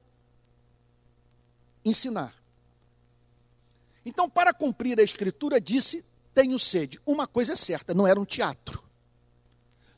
ensinar. 1.86 2.41
Então, 4.06 4.30
para 4.30 4.54
cumprir 4.54 5.00
a 5.00 5.04
Escritura, 5.04 5.60
disse: 5.60 6.06
tenho 6.34 6.58
sede. 6.58 7.00
Uma 7.06 7.28
coisa 7.28 7.54
é 7.54 7.56
certa, 7.56 7.94
não 7.94 8.08
era 8.08 8.20
um 8.20 8.26
teatro 8.26 8.92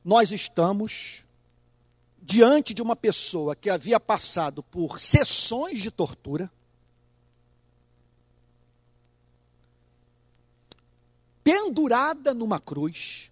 nós 0.04 0.32
estamos 0.32 1.24
diante 2.22 2.74
de 2.74 2.82
uma 2.82 2.96
pessoa 2.96 3.56
que 3.56 3.70
havia 3.70 4.00
passado 4.00 4.62
por 4.64 5.00
sessões 5.00 5.82
de 5.82 5.90
tortura, 5.90 6.52
pendurada 11.44 12.34
numa 12.34 12.60
cruz, 12.60 13.32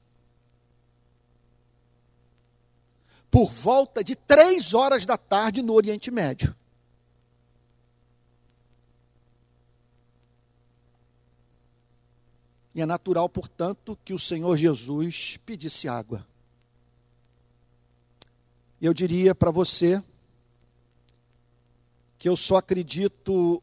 por 3.30 3.50
volta 3.50 4.04
de 4.04 4.16
três 4.16 4.74
horas 4.74 5.06
da 5.06 5.18
tarde 5.18 5.62
no 5.62 5.74
Oriente 5.74 6.12
Médio. 6.12 6.56
E 12.74 12.82
é 12.82 12.86
natural, 12.86 13.28
portanto, 13.28 13.98
que 14.04 14.14
o 14.14 14.20
Senhor 14.20 14.56
Jesus 14.56 15.38
pedisse 15.46 15.88
água. 15.88 16.26
Eu 18.82 18.94
diria 18.94 19.36
para 19.36 19.52
você 19.52 20.02
que 22.18 22.30
eu 22.30 22.38
só 22.38 22.58
acredito 22.58 23.62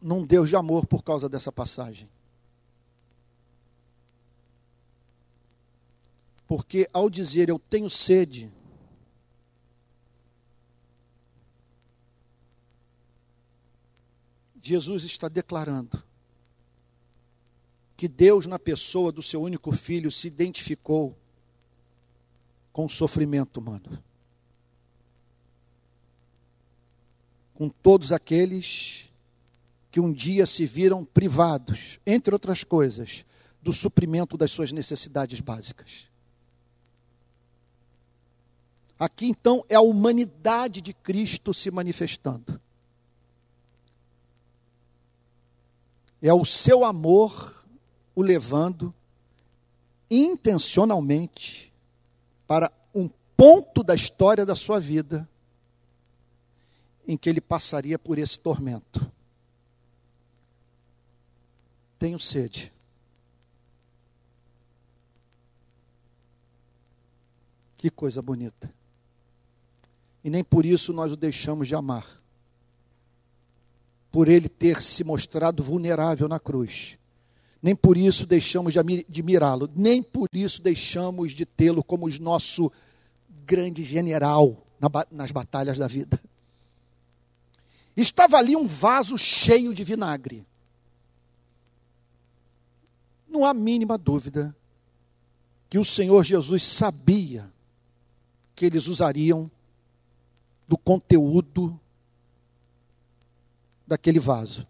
num 0.00 0.24
Deus 0.24 0.48
de 0.48 0.56
amor 0.56 0.86
por 0.86 1.02
causa 1.02 1.28
dessa 1.28 1.50
passagem. 1.50 2.08
Porque 6.46 6.88
ao 6.92 7.10
dizer 7.10 7.48
eu 7.48 7.58
tenho 7.58 7.90
sede, 7.90 8.52
Jesus 14.60 15.04
está 15.04 15.28
declarando 15.28 16.02
que 18.04 18.08
Deus, 18.08 18.44
na 18.44 18.58
pessoa 18.58 19.10
do 19.10 19.22
seu 19.22 19.40
único 19.40 19.72
filho, 19.72 20.12
se 20.12 20.26
identificou 20.26 21.16
com 22.70 22.84
o 22.84 22.90
sofrimento 22.90 23.60
humano. 23.60 23.98
Com 27.54 27.70
todos 27.70 28.12
aqueles 28.12 29.10
que 29.90 30.00
um 30.00 30.12
dia 30.12 30.44
se 30.44 30.66
viram 30.66 31.02
privados, 31.02 31.98
entre 32.04 32.34
outras 32.34 32.62
coisas, 32.62 33.24
do 33.62 33.72
suprimento 33.72 34.36
das 34.36 34.50
suas 34.50 34.70
necessidades 34.70 35.40
básicas. 35.40 36.10
Aqui 38.98 39.28
então 39.30 39.64
é 39.66 39.76
a 39.76 39.80
humanidade 39.80 40.82
de 40.82 40.92
Cristo 40.92 41.54
se 41.54 41.70
manifestando. 41.70 42.60
É 46.20 46.34
o 46.34 46.44
seu 46.44 46.84
amor 46.84 47.63
o 48.14 48.22
levando 48.22 48.94
intencionalmente 50.10 51.72
para 52.46 52.70
um 52.94 53.08
ponto 53.36 53.82
da 53.82 53.94
história 53.94 54.46
da 54.46 54.54
sua 54.54 54.78
vida 54.78 55.28
em 57.06 57.16
que 57.16 57.28
ele 57.28 57.40
passaria 57.40 57.98
por 57.98 58.18
esse 58.18 58.38
tormento. 58.38 59.10
Tenho 61.98 62.18
sede. 62.18 62.72
Que 67.76 67.90
coisa 67.90 68.22
bonita. 68.22 68.72
E 70.22 70.30
nem 70.30 70.42
por 70.42 70.64
isso 70.64 70.92
nós 70.92 71.12
o 71.12 71.16
deixamos 71.16 71.68
de 71.68 71.74
amar. 71.74 72.06
Por 74.10 74.28
ele 74.28 74.48
ter 74.48 74.80
se 74.80 75.04
mostrado 75.04 75.62
vulnerável 75.62 76.26
na 76.28 76.40
cruz. 76.40 76.98
Nem 77.64 77.74
por 77.74 77.96
isso 77.96 78.26
deixamos 78.26 78.74
de 78.74 78.78
admirá-lo. 78.78 79.70
Nem 79.74 80.02
por 80.02 80.28
isso 80.34 80.60
deixamos 80.60 81.32
de 81.32 81.46
tê-lo 81.46 81.82
como 81.82 82.06
nosso 82.20 82.70
grande 83.46 83.82
general 83.82 84.54
nas 85.10 85.32
batalhas 85.32 85.78
da 85.78 85.86
vida. 85.86 86.20
Estava 87.96 88.36
ali 88.36 88.54
um 88.54 88.66
vaso 88.66 89.16
cheio 89.16 89.72
de 89.72 89.82
vinagre. 89.82 90.46
Não 93.26 93.46
há 93.46 93.54
mínima 93.54 93.96
dúvida 93.96 94.54
que 95.70 95.78
o 95.78 95.84
Senhor 95.86 96.22
Jesus 96.22 96.62
sabia 96.62 97.50
que 98.54 98.66
eles 98.66 98.88
usariam 98.88 99.50
do 100.68 100.76
conteúdo 100.76 101.80
daquele 103.86 104.20
vaso. 104.20 104.66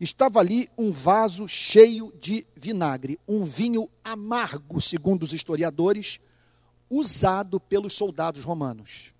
Estava 0.00 0.38
ali 0.38 0.68
um 0.78 0.92
vaso 0.92 1.48
cheio 1.48 2.12
de 2.20 2.46
vinagre, 2.54 3.18
um 3.26 3.44
vinho 3.44 3.90
amargo, 4.04 4.80
segundo 4.80 5.24
os 5.24 5.32
historiadores, 5.32 6.20
usado 6.88 7.58
pelos 7.58 7.94
soldados 7.94 8.44
romanos. 8.44 9.12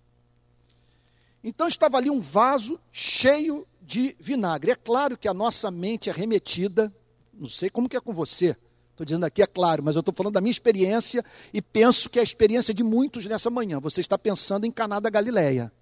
Então 1.43 1.67
estava 1.67 1.97
ali 1.97 2.11
um 2.11 2.21
vaso 2.21 2.81
cheio 2.93 3.67
de 3.83 4.17
vinagre. 4.21 4.71
É 4.71 4.77
claro 4.77 5.17
que 5.17 5.27
a 5.27 5.35
nossa 5.35 5.71
mente 5.71 6.11
é 6.11 6.13
remetida, 6.13 6.93
não 7.33 7.49
sei 7.49 7.69
como 7.71 7.89
que 7.89 7.97
é 7.97 8.01
com 8.01 8.13
você, 8.13 8.57
estou 8.91 9.05
dizendo 9.05 9.25
aqui 9.25 9.43
é 9.43 9.47
claro, 9.47 9.83
mas 9.83 9.97
eu 9.97 10.01
estou 10.01 10.15
falando 10.15 10.35
da 10.35 10.41
minha 10.41 10.51
experiência 10.51 11.25
e 11.53 11.63
penso 11.63 12.11
que 12.11 12.19
é 12.19 12.21
a 12.21 12.25
experiência 12.25 12.75
de 12.75 12.85
muitos 12.85 13.27
nessa 13.27 13.51
manhã. 13.51 13.81
Você 13.81 14.01
está 14.01 14.19
pensando 14.19 14.65
em 14.65 14.71
Caná 14.71 15.01
da 15.01 15.11
Galileia, 15.11 15.73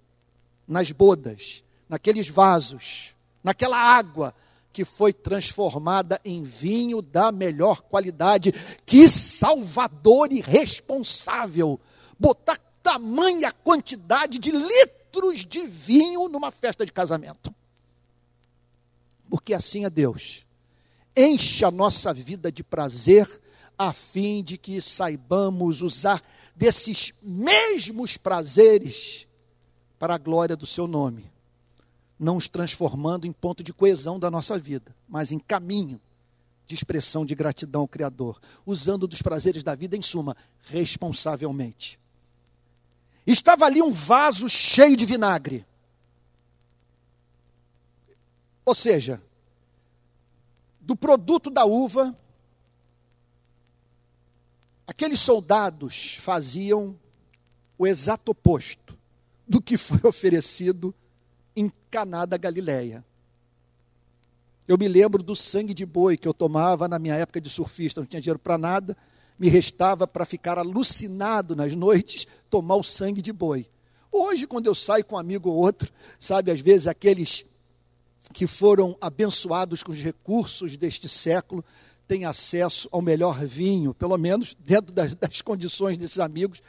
nas 0.67 0.91
bodas, 0.91 1.63
naqueles 1.89 2.29
vasos, 2.29 3.15
naquela 3.43 3.77
água 3.77 4.33
que 4.77 4.85
foi 4.85 5.11
transformada 5.11 6.21
em 6.23 6.43
vinho 6.43 7.01
da 7.01 7.31
melhor 7.31 7.81
qualidade. 7.81 8.51
Que 8.85 9.09
salvador 9.09 10.31
e 10.31 10.39
responsável 10.39 11.79
botar 12.19 12.59
tamanha 12.83 13.51
quantidade 13.51 14.37
de 14.37 14.51
litros 14.51 15.43
de 15.43 15.65
vinho 15.65 16.29
numa 16.29 16.51
festa 16.51 16.85
de 16.85 16.91
casamento. 16.91 17.51
Porque 19.27 19.55
assim 19.55 19.83
é 19.83 19.89
Deus. 19.89 20.45
Enche 21.15 21.65
a 21.65 21.71
nossa 21.71 22.13
vida 22.13 22.51
de 22.51 22.63
prazer, 22.63 23.27
a 23.75 23.91
fim 23.91 24.43
de 24.43 24.59
que 24.59 24.79
saibamos 24.79 25.81
usar 25.81 26.21
desses 26.55 27.15
mesmos 27.23 28.15
prazeres 28.15 29.27
para 29.97 30.13
a 30.13 30.19
glória 30.19 30.55
do 30.55 30.67
seu 30.67 30.87
nome 30.87 31.35
não 32.19 32.37
os 32.37 32.47
transformando 32.47 33.27
em 33.27 33.31
ponto 33.31 33.63
de 33.63 33.73
coesão 33.73 34.19
da 34.19 34.31
nossa 34.31 34.57
vida, 34.57 34.95
mas 35.07 35.31
em 35.31 35.39
caminho 35.39 36.01
de 36.65 36.75
expressão 36.75 37.25
de 37.25 37.33
gratidão 37.33 37.81
ao 37.81 37.87
Criador, 37.87 38.39
usando 38.65 39.07
dos 39.07 39.21
prazeres 39.21 39.63
da 39.63 39.73
vida, 39.73 39.95
em 39.95 40.01
suma, 40.01 40.35
responsavelmente. 40.69 41.99
Estava 43.25 43.65
ali 43.65 43.81
um 43.81 43.91
vaso 43.91 44.49
cheio 44.49 44.97
de 44.97 45.05
vinagre. 45.05 45.65
Ou 48.65 48.75
seja, 48.75 49.21
do 50.81 50.95
produto 50.95 51.49
da 51.49 51.65
uva, 51.65 52.17
aqueles 54.85 55.19
soldados 55.19 56.17
faziam 56.19 56.97
o 57.77 57.85
exato 57.85 58.31
oposto 58.31 58.97
do 59.47 59.61
que 59.61 59.77
foi 59.77 59.99
oferecido 60.03 60.93
em 61.57 61.71
Caná 61.89 62.23
da 62.25 62.37
Galileia. 62.37 63.03
Eu 64.67 64.77
me 64.77 64.87
lembro 64.87 65.23
do 65.23 65.35
sangue 65.35 65.73
de 65.73 65.85
boi 65.85 66.15
que 66.15 66.27
eu 66.27 66.33
tomava 66.33 66.87
na 66.87 66.99
minha 66.99 67.15
época 67.15 67.41
de 67.41 67.49
surfista, 67.49 67.99
não 67.99 68.05
tinha 68.05 68.21
dinheiro 68.21 68.37
para 68.37 68.57
nada, 68.57 68.95
me 69.39 69.49
restava 69.49 70.05
para 70.05 70.23
ficar 70.23 70.59
alucinado 70.59 71.55
nas 71.55 71.73
noites, 71.73 72.27
tomar 72.49 72.75
o 72.75 72.83
sangue 72.83 73.21
de 73.21 73.33
boi. 73.33 73.67
Hoje, 74.11 74.45
quando 74.45 74.67
eu 74.67 74.75
saio 74.75 75.03
com 75.03 75.15
um 75.15 75.19
amigo 75.19 75.49
ou 75.49 75.55
outro, 75.55 75.91
sabe, 76.19 76.51
às 76.51 76.59
vezes 76.59 76.85
aqueles 76.85 77.45
que 78.33 78.45
foram 78.45 78.95
abençoados 79.01 79.81
com 79.81 79.91
os 79.91 79.99
recursos 79.99 80.77
deste 80.77 81.09
século 81.09 81.63
têm 82.07 82.25
acesso 82.25 82.87
ao 82.91 83.01
melhor 83.01 83.45
vinho, 83.45 83.93
pelo 83.93 84.17
menos 84.17 84.55
dentro 84.59 84.93
das, 84.93 85.15
das 85.15 85.41
condições 85.41 85.97
desses 85.97 86.19
amigos, 86.19 86.61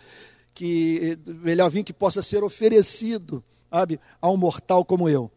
que 0.55 1.19
melhor 1.27 1.69
vinho 1.69 1.85
que 1.85 1.93
possa 1.93 2.23
ser 2.23 2.43
oferecido 2.43 3.45
sabe, 3.71 4.01
a 4.21 4.31
um 4.31 4.37
mortal 4.37 4.85
como 4.85 5.09
eu. 5.09 5.31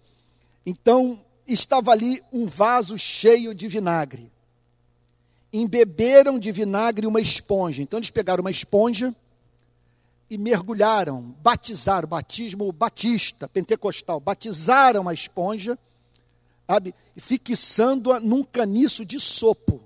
Então, 0.65 1.19
estava 1.47 1.91
ali 1.91 2.21
um 2.31 2.45
vaso 2.45 2.97
cheio 2.97 3.53
de 3.53 3.67
vinagre. 3.67 4.31
Embeberam 5.51 6.39
de 6.39 6.51
vinagre 6.51 7.05
uma 7.05 7.19
esponja. 7.19 7.81
Então, 7.81 7.99
eles 7.99 8.09
pegaram 8.09 8.41
uma 8.41 8.51
esponja 8.51 9.13
e 10.29 10.37
mergulharam, 10.37 11.35
batizaram, 11.41 12.07
batismo 12.07 12.71
batista, 12.71 13.49
pentecostal, 13.49 14.19
batizaram 14.19 15.09
a 15.09 15.13
esponja, 15.13 15.77
sabe, 16.65 16.95
fixando-a 17.17 18.19
num 18.19 18.41
caniço 18.41 19.03
de 19.03 19.19
sopo. 19.19 19.81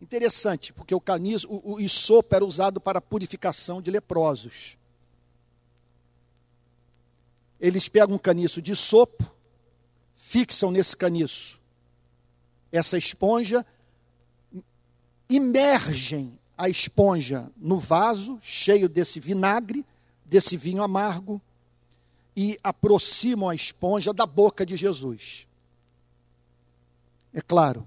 Interessante, 0.00 0.72
porque 0.72 0.94
o 0.94 1.00
caniço, 1.00 1.48
o, 1.50 1.74
o 1.74 1.80
isopo 1.80 2.32
era 2.36 2.44
usado 2.44 2.80
para 2.80 3.00
purificação 3.00 3.82
de 3.82 3.90
leprosos 3.90 4.77
eles 7.60 7.88
pegam 7.88 8.16
um 8.16 8.18
caniço 8.18 8.62
de 8.62 8.74
sopo, 8.76 9.24
fixam 10.14 10.70
nesse 10.70 10.96
caniço 10.96 11.58
essa 12.70 12.98
esponja, 12.98 13.64
imergem 15.28 16.38
a 16.56 16.68
esponja 16.68 17.50
no 17.56 17.78
vaso 17.78 18.38
cheio 18.42 18.88
desse 18.88 19.20
vinagre, 19.20 19.86
desse 20.24 20.56
vinho 20.56 20.82
amargo, 20.82 21.40
e 22.36 22.58
aproximam 22.62 23.48
a 23.48 23.54
esponja 23.54 24.12
da 24.12 24.26
boca 24.26 24.64
de 24.64 24.76
Jesus. 24.76 25.46
É 27.32 27.40
claro 27.40 27.86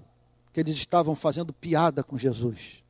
que 0.52 0.60
eles 0.60 0.76
estavam 0.76 1.14
fazendo 1.14 1.52
piada 1.52 2.02
com 2.02 2.18
Jesus. 2.18 2.82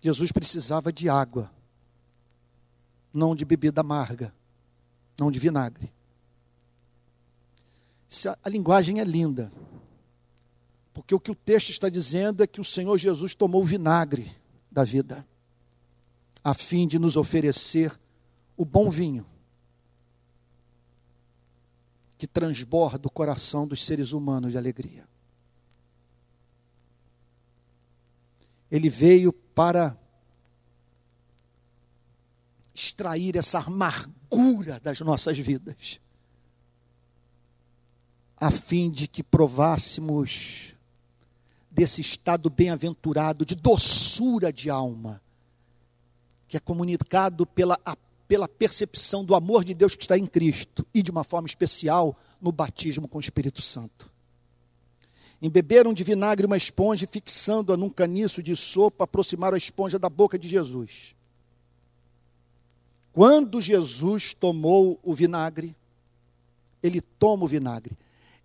Jesus 0.00 0.32
precisava 0.32 0.92
de 0.92 1.08
água, 1.08 1.50
não 3.12 3.34
de 3.34 3.44
bebida 3.44 3.82
amarga 3.82 4.32
não 5.20 5.30
de 5.30 5.38
vinagre. 5.38 5.92
A 8.42 8.48
linguagem 8.48 8.98
é 8.98 9.04
linda, 9.04 9.52
porque 10.94 11.14
o 11.14 11.20
que 11.20 11.30
o 11.30 11.34
texto 11.34 11.68
está 11.68 11.88
dizendo 11.90 12.42
é 12.42 12.46
que 12.46 12.60
o 12.60 12.64
Senhor 12.64 12.96
Jesus 12.96 13.34
tomou 13.34 13.62
o 13.62 13.66
vinagre 13.66 14.34
da 14.72 14.82
vida, 14.82 15.24
a 16.42 16.54
fim 16.54 16.88
de 16.88 16.98
nos 16.98 17.16
oferecer 17.16 18.00
o 18.56 18.64
bom 18.64 18.90
vinho, 18.90 19.26
que 22.16 22.26
transborda 22.26 23.06
o 23.06 23.10
coração 23.10 23.68
dos 23.68 23.84
seres 23.84 24.12
humanos 24.12 24.52
de 24.52 24.58
alegria. 24.58 25.06
Ele 28.70 28.88
veio 28.88 29.32
para 29.32 29.96
extrair 32.74 33.36
essa 33.36 33.58
amargura 33.58 34.19
das 34.82 35.00
nossas 35.00 35.38
vidas, 35.38 36.00
a 38.36 38.50
fim 38.50 38.90
de 38.90 39.06
que 39.06 39.22
provássemos 39.22 40.74
desse 41.70 42.00
estado 42.00 42.48
bem-aventurado 42.48 43.44
de 43.44 43.54
doçura 43.54 44.52
de 44.52 44.70
alma, 44.70 45.20
que 46.48 46.56
é 46.56 46.60
comunicado 46.60 47.46
pela, 47.46 47.78
pela 48.26 48.48
percepção 48.48 49.24
do 49.24 49.34
amor 49.34 49.64
de 49.64 49.74
Deus 49.74 49.94
que 49.94 50.04
está 50.04 50.16
em 50.16 50.26
Cristo 50.26 50.86
e, 50.92 51.02
de 51.02 51.10
uma 51.10 51.22
forma 51.22 51.46
especial, 51.46 52.16
no 52.40 52.50
batismo 52.50 53.06
com 53.06 53.18
o 53.18 53.20
Espírito 53.20 53.62
Santo. 53.62 54.10
Embeberam 55.42 55.94
de 55.94 56.04
vinagre 56.04 56.46
uma 56.46 56.56
esponja 56.56 57.06
fixando-a 57.06 57.76
num 57.76 57.88
caniço 57.88 58.42
de 58.42 58.54
sopa, 58.56 59.04
aproximaram 59.04 59.54
a 59.54 59.58
esponja 59.58 59.98
da 59.98 60.08
boca 60.08 60.38
de 60.38 60.48
Jesus. 60.48 61.14
Quando 63.12 63.60
Jesus 63.60 64.34
tomou 64.34 64.98
o 65.02 65.12
vinagre, 65.12 65.76
ele 66.82 67.00
toma 67.00 67.44
o 67.44 67.48
vinagre. 67.48 67.96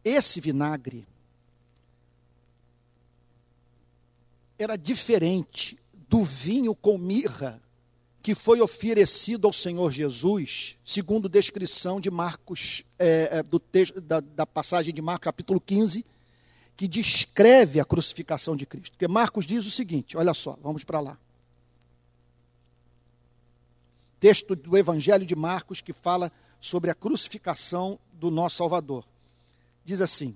Esse 0.04 0.42
vinagre 0.42 1.08
era 4.58 4.76
diferente 4.76 5.78
do 6.08 6.24
vinho 6.24 6.74
com 6.74 6.98
mirra 6.98 7.62
que 8.26 8.34
foi 8.34 8.60
oferecido 8.60 9.46
ao 9.46 9.54
Senhor 9.54 9.92
Jesus, 9.92 10.80
segundo 10.84 11.30
descrição 11.30 12.02
de 12.02 12.10
Marcos, 12.10 12.84
é, 12.98 13.30
é, 13.32 13.44
do 13.44 13.60
texto, 13.60 14.02
da, 14.02 14.20
da 14.20 14.48
passagem 14.48 14.92
de 14.92 15.00
Marcos, 15.00 15.26
capítulo 15.26 15.62
15, 15.62 16.04
que 16.76 16.88
descreve 16.88 17.80
a 17.80 17.86
crucificação 17.86 18.56
de 18.56 18.66
Cristo. 18.66 18.94
Porque 18.94 19.08
Marcos 19.08 19.46
diz 19.46 19.64
o 19.68 19.70
seguinte: 19.70 20.18
olha 20.18 20.34
só, 20.34 20.58
vamos 20.64 20.84
para 20.84 21.00
lá. 21.00 21.20
Texto 24.26 24.56
do 24.56 24.76
Evangelho 24.76 25.24
de 25.24 25.36
Marcos 25.36 25.82
que 25.82 25.94
fala 25.94 26.32
sobre 26.60 26.90
a 26.90 26.96
crucificação 26.96 28.00
do 28.12 28.32
nosso 28.32 28.56
Salvador. 28.56 29.06
Diz 29.84 30.02
assim: 30.02 30.36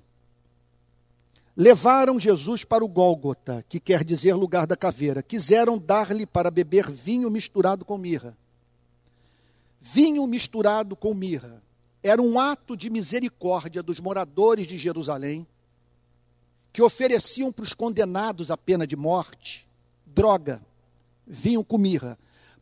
Levaram 1.58 2.20
Jesus 2.20 2.64
para 2.64 2.86
o 2.86 2.88
Gólgota, 2.88 3.66
que 3.68 3.80
quer 3.80 4.04
dizer 4.04 4.36
lugar 4.36 4.68
da 4.68 4.78
caveira. 4.78 5.24
Quiseram 5.24 5.76
dar-lhe 5.76 6.28
para 6.28 6.52
beber 6.52 6.92
vinho 6.92 7.32
misturado 7.32 7.84
com 7.84 7.98
mirra. 7.98 8.38
Vinho 9.82 10.28
misturado 10.28 10.96
com 10.96 11.12
mirra 11.16 11.60
era 12.04 12.22
um 12.22 12.40
ato 12.40 12.78
de 12.78 12.92
misericórdia 12.92 13.82
dos 13.82 14.00
moradores 14.00 14.68
de 14.68 14.78
Jerusalém, 14.78 15.48
que 16.72 16.84
ofereciam 16.84 17.52
para 17.52 17.64
os 17.64 17.74
condenados 17.74 18.52
à 18.52 18.56
pena 18.56 18.86
de 18.86 18.96
morte 18.96 19.68
droga, 20.06 20.62
vinho 21.26 21.64
com 21.64 21.80
mirra, 21.80 22.20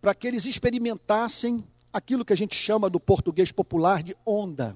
para 0.07 0.15
que 0.15 0.25
eles 0.25 0.45
experimentassem 0.45 1.67
aquilo 1.91 2.23
que 2.23 2.31
a 2.31 2.37
gente 2.37 2.55
chama 2.55 2.89
do 2.89 2.97
português 2.97 3.51
popular 3.51 4.01
de 4.01 4.15
onda. 4.25 4.73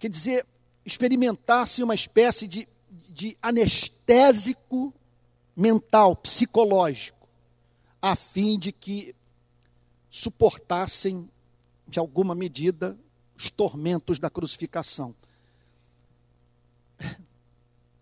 Quer 0.00 0.10
dizer, 0.10 0.44
experimentassem 0.84 1.84
uma 1.84 1.94
espécie 1.94 2.48
de, 2.48 2.66
de 3.08 3.38
anestésico 3.40 4.92
mental, 5.54 6.16
psicológico, 6.16 7.28
a 8.02 8.16
fim 8.16 8.58
de 8.58 8.72
que 8.72 9.14
suportassem, 10.10 11.30
de 11.86 12.00
alguma 12.00 12.34
medida, 12.34 12.98
os 13.36 13.48
tormentos 13.48 14.18
da 14.18 14.28
crucificação. 14.28 15.14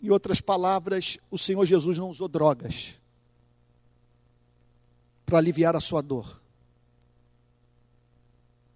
Em 0.02 0.08
outras 0.08 0.40
palavras, 0.40 1.18
o 1.30 1.36
Senhor 1.36 1.66
Jesus 1.66 1.98
não 1.98 2.08
usou 2.08 2.28
drogas 2.28 2.98
para 5.24 5.38
aliviar 5.38 5.74
a 5.76 5.80
sua 5.80 6.02
dor. 6.02 6.40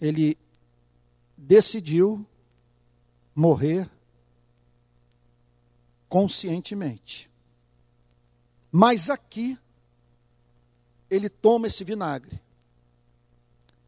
Ele 0.00 0.38
decidiu 1.36 2.26
morrer 3.34 3.90
conscientemente. 6.08 7.30
Mas 8.70 9.10
aqui, 9.10 9.58
ele 11.10 11.28
toma 11.28 11.66
esse 11.66 11.84
vinagre 11.84 12.40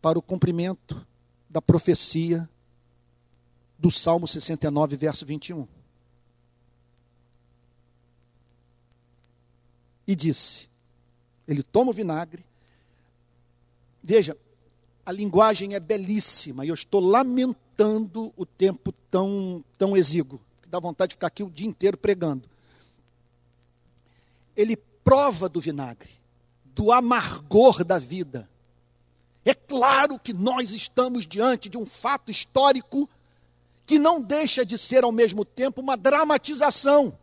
para 0.01 0.19
o 0.19 0.23
cumprimento 0.23 1.07
da 1.49 1.61
profecia 1.61 2.49
do 3.79 3.91
Salmo 3.91 4.27
69, 4.27 4.97
verso 4.97 5.25
21. 5.25 5.67
E 10.07 10.17
disse: 10.17 10.71
ele 11.51 11.65
toma 11.65 11.91
o 11.91 11.93
vinagre. 11.93 12.45
Veja, 14.03 14.37
a 15.05 15.13
linguagem 15.13 15.75
é 15.75 15.81
belíssima 15.81 16.65
e 16.65 16.69
eu 16.69 16.75
estou 16.75 17.01
lamentando 17.01 18.33
o 18.37 18.47
tempo 18.47 18.93
tão, 19.11 19.65
tão 19.77 19.97
exíguo, 19.97 20.41
que 20.63 20.69
dá 20.69 20.79
vontade 20.79 21.11
de 21.11 21.15
ficar 21.15 21.27
aqui 21.27 21.43
o 21.43 21.51
dia 21.51 21.67
inteiro 21.67 21.97
pregando. 21.97 22.49
Ele 24.57 24.77
prova 24.77 25.49
do 25.49 25.61
vinagre, 25.61 26.11
do 26.65 26.93
amargor 26.93 27.85
da 27.85 27.99
vida. 27.99 28.49
É 29.45 29.55
claro 29.55 30.19
que 30.19 30.33
nós 30.33 30.71
estamos 30.73 31.27
diante 31.27 31.69
de 31.69 31.79
um 31.79 31.87
fato 31.87 32.31
histórico 32.31 33.09
que 33.87 33.99
não 33.99 34.21
deixa 34.21 34.65
de 34.65 34.79
ser 34.79 35.03
ao 35.03 35.11
mesmo 35.11 35.45
tempo 35.45 35.81
uma 35.81 35.97
dramatização. 35.97 37.19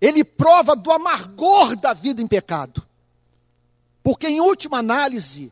Ele 0.00 0.24
prova 0.24 0.74
do 0.74 0.90
amargor 0.90 1.76
da 1.76 1.92
vida 1.92 2.22
em 2.22 2.26
pecado. 2.26 2.86
Porque, 4.04 4.28
em 4.28 4.38
última 4.38 4.80
análise, 4.80 5.50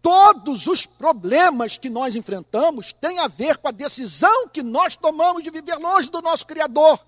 todos 0.00 0.66
os 0.66 0.86
problemas 0.86 1.76
que 1.76 1.90
nós 1.90 2.16
enfrentamos 2.16 2.94
têm 2.94 3.18
a 3.18 3.28
ver 3.28 3.58
com 3.58 3.68
a 3.68 3.72
decisão 3.72 4.48
que 4.48 4.62
nós 4.62 4.96
tomamos 4.96 5.42
de 5.42 5.50
viver 5.50 5.76
longe 5.76 6.08
do 6.10 6.22
nosso 6.22 6.46
Criador. 6.46 6.98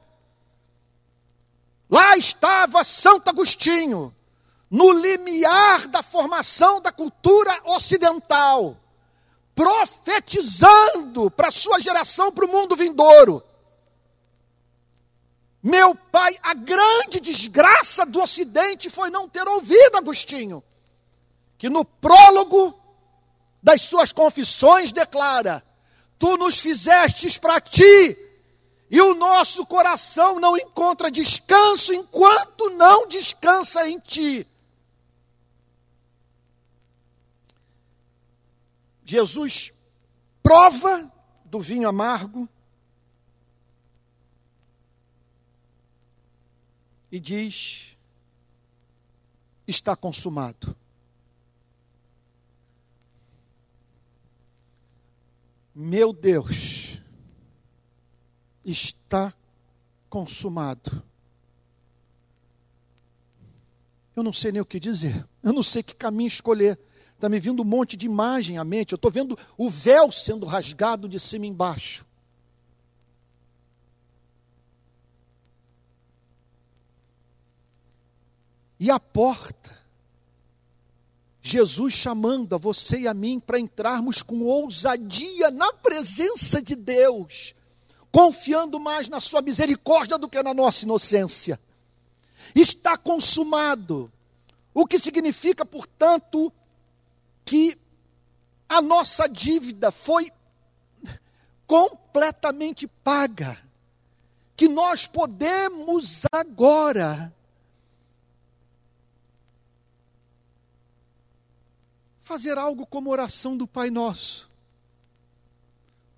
Lá 1.88 2.14
estava 2.18 2.84
Santo 2.84 3.30
Agostinho, 3.30 4.14
no 4.70 4.92
limiar 4.92 5.88
da 5.88 6.02
formação 6.02 6.82
da 6.82 6.92
cultura 6.92 7.58
ocidental, 7.64 8.76
profetizando 9.54 11.30
para 11.30 11.48
a 11.48 11.52
sua 11.52 11.80
geração, 11.80 12.30
para 12.30 12.44
o 12.44 12.48
mundo 12.48 12.76
vindouro. 12.76 13.42
Meu 15.68 15.94
pai, 15.94 16.34
a 16.42 16.54
grande 16.54 17.20
desgraça 17.20 18.06
do 18.06 18.22
Ocidente 18.22 18.88
foi 18.88 19.10
não 19.10 19.28
ter 19.28 19.46
ouvido 19.46 19.98
Agostinho, 19.98 20.64
que 21.58 21.68
no 21.68 21.84
prólogo 21.84 22.74
das 23.62 23.82
suas 23.82 24.10
confissões 24.10 24.92
declara: 24.92 25.62
Tu 26.18 26.38
nos 26.38 26.58
fizestes 26.58 27.36
para 27.36 27.60
ti, 27.60 28.16
e 28.90 28.98
o 28.98 29.14
nosso 29.14 29.66
coração 29.66 30.40
não 30.40 30.56
encontra 30.56 31.10
descanso 31.10 31.92
enquanto 31.92 32.70
não 32.70 33.06
descansa 33.06 33.86
em 33.86 33.98
ti. 33.98 34.46
Jesus 39.04 39.74
prova 40.42 41.12
do 41.44 41.60
vinho 41.60 41.86
amargo 41.86 42.48
e 47.10 47.18
diz: 47.18 47.96
está 49.66 49.96
consumado. 49.96 50.76
Meu 55.74 56.12
Deus, 56.12 57.00
está 58.64 59.32
consumado. 60.10 61.02
Eu 64.16 64.24
não 64.24 64.32
sei 64.32 64.50
nem 64.50 64.60
o 64.60 64.66
que 64.66 64.80
dizer, 64.80 65.24
eu 65.42 65.52
não 65.52 65.62
sei 65.62 65.82
que 65.82 65.94
caminho 65.94 66.26
escolher. 66.26 66.78
Está 67.14 67.28
me 67.28 67.40
vindo 67.40 67.62
um 67.62 67.64
monte 67.64 67.96
de 67.96 68.06
imagem 68.06 68.58
à 68.58 68.64
mente. 68.64 68.92
Eu 68.92 68.96
estou 68.96 69.10
vendo 69.10 69.36
o 69.56 69.68
véu 69.68 70.10
sendo 70.10 70.46
rasgado 70.46 71.08
de 71.08 71.18
cima 71.18 71.46
embaixo. 71.46 72.06
E 78.80 78.90
a 78.90 79.00
porta, 79.00 79.76
Jesus 81.42 81.94
chamando 81.94 82.54
a 82.54 82.58
você 82.58 83.00
e 83.00 83.08
a 83.08 83.14
mim 83.14 83.40
para 83.40 83.58
entrarmos 83.58 84.22
com 84.22 84.42
ousadia 84.42 85.50
na 85.50 85.72
presença 85.72 86.62
de 86.62 86.76
Deus, 86.76 87.54
confiando 88.12 88.78
mais 88.78 89.08
na 89.08 89.20
Sua 89.20 89.42
misericórdia 89.42 90.18
do 90.18 90.28
que 90.28 90.42
na 90.42 90.54
nossa 90.54 90.84
inocência. 90.84 91.58
Está 92.54 92.96
consumado, 92.96 94.10
o 94.72 94.86
que 94.86 94.98
significa, 94.98 95.64
portanto, 95.64 96.52
que 97.44 97.76
a 98.68 98.80
nossa 98.80 99.26
dívida 99.26 99.90
foi 99.90 100.30
completamente 101.66 102.86
paga, 102.86 103.58
que 104.56 104.68
nós 104.68 105.06
podemos 105.06 106.22
agora 106.32 107.32
fazer 112.28 112.58
algo 112.58 112.84
como 112.84 113.08
oração 113.10 113.56
do 113.56 113.66
Pai 113.66 113.88
Nosso. 113.88 114.50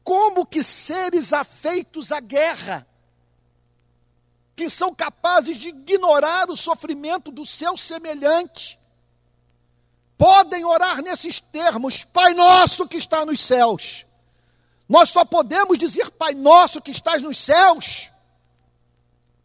Como 0.02 0.44
que 0.44 0.60
seres 0.64 1.32
afeitos 1.32 2.10
à 2.10 2.18
guerra, 2.18 2.84
que 4.56 4.68
são 4.68 4.92
capazes 4.92 5.56
de 5.56 5.68
ignorar 5.68 6.50
o 6.50 6.56
sofrimento 6.56 7.30
do 7.30 7.46
seu 7.46 7.76
semelhante, 7.76 8.76
podem 10.18 10.64
orar 10.64 11.00
nesses 11.00 11.38
termos: 11.38 12.04
Pai 12.04 12.34
Nosso 12.34 12.88
que 12.88 12.96
está 12.96 13.24
nos 13.24 13.38
céus. 13.38 14.04
Nós 14.88 15.10
só 15.10 15.24
podemos 15.24 15.78
dizer 15.78 16.10
Pai 16.10 16.34
Nosso 16.34 16.82
que 16.82 16.90
estás 16.90 17.22
nos 17.22 17.38
céus, 17.38 18.10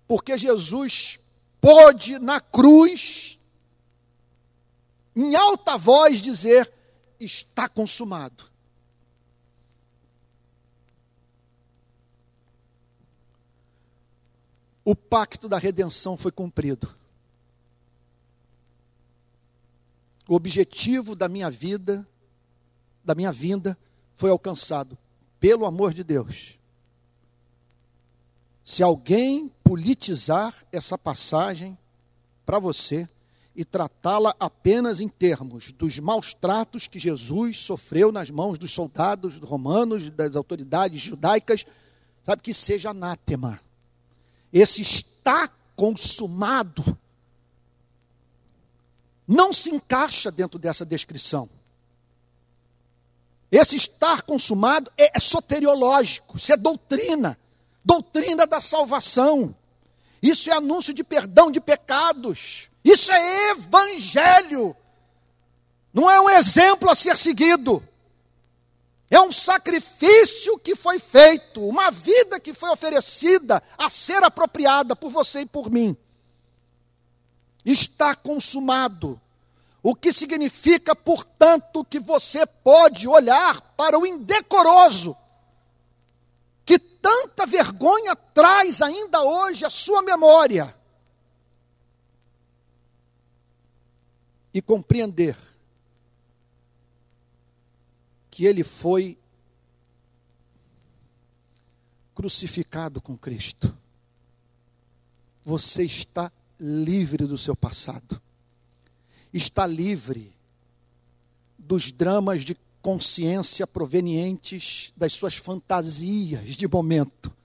porque 0.07 0.36
Jesus 0.36 1.20
pôde 1.61 2.18
na 2.18 2.41
cruz 2.41 3.35
em 5.16 5.36
alta 5.36 5.78
voz 5.78 6.22
dizer: 6.22 6.72
está 7.20 7.70
consumado. 7.70 8.43
O 14.84 14.95
pacto 14.95 15.49
da 15.49 15.57
redenção 15.57 16.16
foi 16.16 16.32
cumprido. 16.32 16.95
O 20.28 20.36
objetivo 20.36 21.16
da 21.16 21.28
minha 21.28 21.49
vida, 21.49 22.07
da 23.03 23.16
minha 23.16 23.32
vinda, 23.32 23.78
foi 24.13 24.30
alcançado 24.30 24.97
pelo 25.39 25.66
amor 25.66 25.93
de 25.93 26.03
Deus. 26.03 26.59
Se 28.63 28.82
alguém 28.82 29.49
politizar 29.63 30.66
essa 30.72 30.97
passagem 30.97 31.78
para 32.45 32.59
você, 32.59 33.07
e 33.56 33.64
tratá-la 33.64 34.36
apenas 34.39 34.99
em 34.99 35.08
termos 35.08 35.72
dos 35.72 35.97
maus 35.99 36.34
tratos 36.34 36.88
que 36.88 36.99
Jesus 36.99 37.60
sofreu 37.60 38.12
nas 38.12 38.30
mãos 38.30 38.58
dos 38.58 38.72
soldados 38.72 39.38
romanos, 39.38 40.10
das 40.10 40.36
autoridades 40.36 41.01
judaicas, 41.01 41.66
sabe 42.26 42.41
que 42.41 42.53
seja 42.53 42.89
anátema. 42.89 43.60
Esse 44.51 44.82
está 44.82 45.49
consumado 45.76 46.97
não 49.28 49.51
se 49.51 49.70
encaixa 49.70 50.32
dentro 50.32 50.60
dessa 50.60 50.86
descrição. 50.86 51.49
Esse 53.51 53.76
estar 53.76 54.22
consumado 54.22 54.91
é, 54.97 55.18
é 55.18 55.20
soteriológico, 55.20 56.38
isso 56.38 56.51
é 56.51 56.58
doutrina, 56.58 57.38
doutrina 57.84 58.45
da 58.45 58.60
salvação. 58.60 59.56
Isso 60.22 60.49
é 60.49 60.53
anúncio 60.53 60.93
de 60.93 61.03
perdão 61.03 61.51
de 61.51 61.62
pecados. 61.62 62.70
Isso 62.86 63.12
é 63.12 63.50
evangelho. 63.50 64.78
Não 65.92 66.08
é 66.08 66.22
um 66.22 66.30
exemplo 66.30 66.88
a 66.88 66.94
ser 66.94 67.18
seguido. 67.18 67.84
É 69.10 69.20
um 69.20 69.32
sacrifício 69.32 70.60
que 70.60 70.76
foi 70.76 71.00
feito, 71.00 71.68
uma 71.68 71.90
vida 71.90 72.40
que 72.40 72.54
foi 72.54 72.70
oferecida 72.70 73.64
a 73.76 73.90
ser 73.90 74.24
apropriada 74.24 74.96
por 74.96 75.10
você 75.10 75.42
e 75.42 75.46
por 75.48 75.72
mim. 75.72 75.98
Está 77.66 78.14
consumado. 78.14 79.20
O 79.82 79.96
que 79.96 80.14
significa, 80.14 80.96
portanto, 80.96 81.84
que 81.86 82.00
você 82.00 82.46
pode 82.46 83.08
olhar 83.08 83.62
para 83.76 83.98
o 83.98 84.06
indecoroso, 84.06 85.16
que 86.64 86.78
tanta 86.78 87.46
vergonha 87.48 88.16
traz 88.16 88.82
ainda 88.82 89.22
hoje 89.24 89.66
à 89.66 89.70
sua 89.70 90.02
memória, 90.02 90.76
e 94.56 94.62
compreender 94.62 95.38
que 98.32 98.45
ele 98.45 98.64
foi 98.64 99.20
crucificado 102.16 102.99
com 102.99 103.16
Cristo. 103.16 103.78
Você 105.43 105.84
está 105.84 106.32
livre 106.60 107.28
do 107.28 107.38
seu 107.38 107.56
passado 107.56 108.20
está 109.38 109.68
livre 109.68 110.34
dos 111.58 111.91
dramas 111.91 112.43
de 112.43 112.56
consciência 112.82 113.68
provenientes 113.68 114.93
das 114.95 115.14
suas 115.14 115.36
fantasias 115.36 116.56
de 116.56 116.68
momento, 116.68 117.36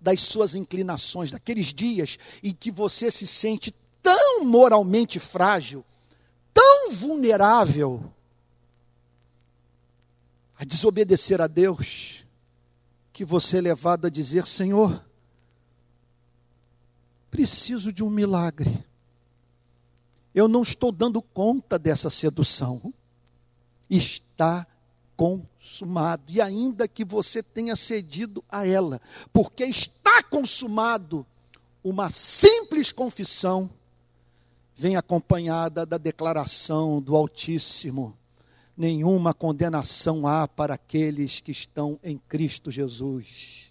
das 0.00 0.20
suas 0.20 0.54
inclinações, 0.54 1.30
daqueles 1.30 1.74
dias 1.74 2.18
em 2.42 2.54
que 2.54 2.70
você 2.70 3.10
se 3.10 3.26
sente 3.26 3.74
tão 4.02 4.44
moralmente 4.44 5.18
frágil, 5.18 5.84
vulnerável 6.90 8.12
a 10.58 10.64
desobedecer 10.64 11.40
a 11.40 11.46
Deus, 11.46 12.24
que 13.12 13.24
você 13.24 13.58
é 13.58 13.62
levado 13.62 14.06
a 14.06 14.10
dizer: 14.10 14.46
Senhor, 14.46 15.04
preciso 17.30 17.92
de 17.92 18.02
um 18.02 18.10
milagre 18.10 18.90
eu 20.34 20.46
não 20.46 20.62
estou 20.62 20.92
dando 20.92 21.20
conta 21.20 21.78
dessa 21.78 22.08
sedução. 22.08 22.92
Está 23.88 24.66
consumado. 25.16 26.22
E 26.28 26.40
ainda 26.40 26.86
que 26.86 27.04
você 27.04 27.42
tenha 27.42 27.74
cedido 27.74 28.44
a 28.48 28.66
ela, 28.66 29.00
porque 29.32 29.64
está 29.64 30.22
consumado, 30.22 31.26
uma 31.82 32.10
simples 32.10 32.92
confissão 32.92 33.70
vem 34.80 34.96
acompanhada 34.96 35.84
da 35.84 35.98
declaração 35.98 37.02
do 37.02 37.14
Altíssimo: 37.14 38.16
nenhuma 38.74 39.34
condenação 39.34 40.26
há 40.26 40.48
para 40.48 40.72
aqueles 40.72 41.38
que 41.38 41.52
estão 41.52 42.00
em 42.02 42.16
Cristo 42.16 42.70
Jesus. 42.70 43.70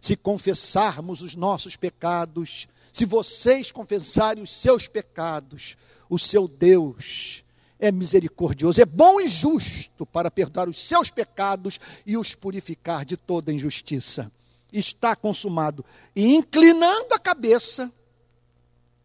Se 0.00 0.16
confessarmos 0.16 1.22
os 1.22 1.36
nossos 1.36 1.76
pecados, 1.76 2.66
se 2.92 3.04
vocês 3.04 3.70
confessarem 3.70 4.42
os 4.42 4.50
seus 4.50 4.88
pecados, 4.88 5.76
o 6.10 6.18
seu 6.18 6.48
Deus 6.48 7.44
é 7.78 7.92
misericordioso, 7.92 8.80
é 8.80 8.84
bom 8.84 9.20
e 9.20 9.28
justo 9.28 10.04
para 10.04 10.28
perdoar 10.28 10.68
os 10.68 10.82
seus 10.82 11.08
pecados 11.08 11.78
e 12.04 12.16
os 12.16 12.34
purificar 12.34 13.04
de 13.04 13.16
toda 13.16 13.52
injustiça. 13.52 14.28
Está 14.72 15.14
consumado. 15.14 15.84
E 16.16 16.34
inclinando 16.34 17.14
a 17.14 17.18
cabeça, 17.18 17.92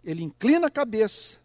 ele 0.04 0.24
inclina 0.24 0.68
a 0.68 0.72
cabeça, 0.72 1.39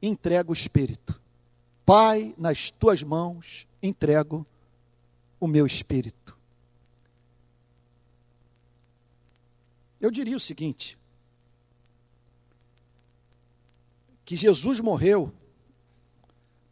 entrega 0.00 0.50
o 0.50 0.54
espírito. 0.54 1.20
Pai, 1.84 2.34
nas 2.38 2.70
tuas 2.70 3.02
mãos 3.02 3.66
entrego 3.82 4.46
o 5.38 5.46
meu 5.46 5.66
espírito. 5.66 6.38
Eu 10.00 10.10
diria 10.10 10.36
o 10.36 10.40
seguinte: 10.40 10.98
que 14.24 14.36
Jesus 14.36 14.80
morreu 14.80 15.32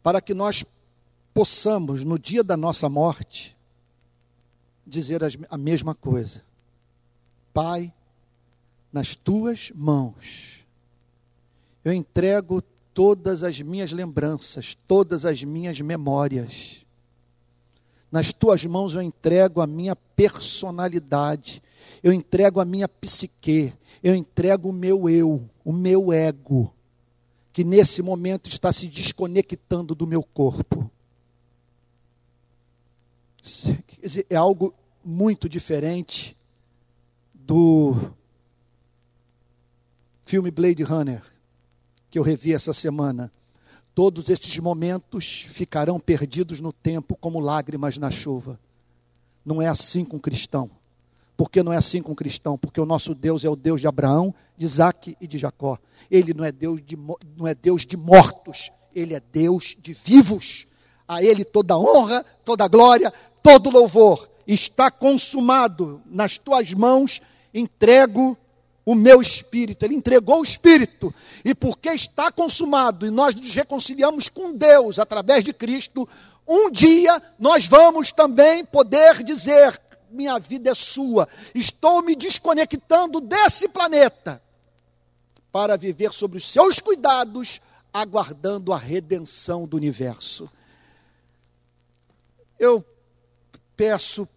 para 0.01 0.21
que 0.21 0.33
nós 0.33 0.65
possamos, 1.33 2.03
no 2.03 2.19
dia 2.19 2.43
da 2.43 2.57
nossa 2.57 2.89
morte, 2.89 3.57
dizer 4.85 5.21
a 5.49 5.57
mesma 5.57 5.95
coisa. 5.95 6.43
Pai, 7.53 7.93
nas 8.93 9.15
tuas 9.15 9.71
mãos, 9.73 10.63
eu 11.83 11.91
entrego 11.91 12.61
todas 12.93 13.43
as 13.43 13.59
minhas 13.59 13.91
lembranças, 13.91 14.77
todas 14.87 15.25
as 15.25 15.43
minhas 15.43 15.81
memórias. 15.81 16.85
Nas 18.11 18.31
tuas 18.31 18.63
mãos 18.63 18.93
eu 18.93 19.01
entrego 19.01 19.59
a 19.59 19.65
minha 19.65 19.95
personalidade, 19.95 21.61
eu 22.03 22.13
entrego 22.13 22.59
a 22.59 22.65
minha 22.65 22.87
psique, 22.87 23.73
eu 24.03 24.13
entrego 24.13 24.69
o 24.69 24.73
meu 24.73 25.09
eu, 25.09 25.49
o 25.65 25.73
meu 25.73 26.13
ego, 26.13 26.71
que 27.51 27.63
nesse 27.63 28.03
momento 28.03 28.47
está 28.47 28.71
se 28.71 28.87
desconectando 28.87 29.95
do 29.95 30.05
meu 30.05 30.21
corpo. 30.21 30.89
É 34.29 34.35
algo 34.35 34.73
muito 35.03 35.49
diferente 35.49 36.37
do 37.33 38.13
filme 40.23 40.49
Blade 40.49 40.83
Runner, 40.83 41.21
que 42.09 42.17
eu 42.17 42.23
revi 42.23 42.53
essa 42.53 42.73
semana. 42.73 43.31
Todos 43.93 44.29
estes 44.29 44.57
momentos 44.57 45.45
ficarão 45.49 45.99
perdidos 45.99 46.59
no 46.59 46.73
tempo 46.73 47.15
como 47.15 47.39
lágrimas 47.39 47.97
na 47.97 48.09
chuva. 48.09 48.59
Não 49.45 49.61
é 49.61 49.67
assim 49.67 50.03
com 50.03 50.17
o 50.17 50.21
cristão. 50.21 50.71
Por 51.35 51.49
que 51.49 51.61
não 51.61 51.73
é 51.73 51.77
assim 51.77 52.01
com 52.01 52.13
o 52.13 52.15
cristão? 52.15 52.57
Porque 52.57 52.79
o 52.79 52.85
nosso 52.85 53.13
Deus 53.13 53.43
é 53.43 53.49
o 53.49 53.55
Deus 53.55 53.81
de 53.81 53.87
Abraão, 53.87 54.33
de 54.57 54.65
Isaac 54.65 55.15
e 55.19 55.27
de 55.27 55.37
Jacó. 55.37 55.77
Ele 56.09 56.33
não 56.33 56.43
é 56.45 56.51
Deus 56.51 56.81
de, 56.83 56.95
não 56.95 57.47
é 57.47 57.53
Deus 57.53 57.85
de 57.85 57.97
mortos, 57.97 58.71
ele 58.95 59.13
é 59.13 59.21
Deus 59.31 59.75
de 59.79 59.93
vivos. 59.93 60.65
A 61.07 61.21
ele 61.21 61.43
toda 61.43 61.77
honra, 61.77 62.23
toda 62.45 62.67
glória, 62.67 63.13
todo 63.41 63.69
louvor. 63.69 64.29
Está 64.47 64.89
consumado 64.89 66.01
nas 66.05 66.37
tuas 66.37 66.71
mãos, 66.73 67.21
entrego 67.53 68.37
o 68.85 68.95
meu 68.95 69.21
espírito. 69.21 69.83
Ele 69.83 69.95
entregou 69.95 70.41
o 70.41 70.43
espírito. 70.43 71.13
E 71.43 71.53
porque 71.55 71.89
está 71.89 72.31
consumado 72.31 73.05
e 73.05 73.11
nós 73.11 73.35
nos 73.35 73.53
reconciliamos 73.53 74.29
com 74.29 74.53
Deus 74.53 74.99
através 74.99 75.43
de 75.43 75.53
Cristo, 75.53 76.07
um 76.47 76.69
dia 76.69 77.21
nós 77.39 77.65
vamos 77.67 78.11
também 78.11 78.65
poder 78.65 79.23
dizer: 79.23 79.79
minha 80.09 80.37
vida 80.39 80.71
é 80.71 80.75
sua. 80.75 81.27
Estou 81.55 82.01
me 82.01 82.15
desconectando 82.15 83.19
desse 83.19 83.67
planeta 83.67 84.41
para 85.51 85.77
viver 85.77 86.11
sobre 86.11 86.37
os 86.37 86.51
seus 86.51 86.79
cuidados, 86.79 87.61
aguardando 87.93 88.73
a 88.73 88.77
redenção 88.77 89.67
do 89.67 89.77
universo. 89.77 90.49
Eu 92.59 92.83
peço 93.75 94.27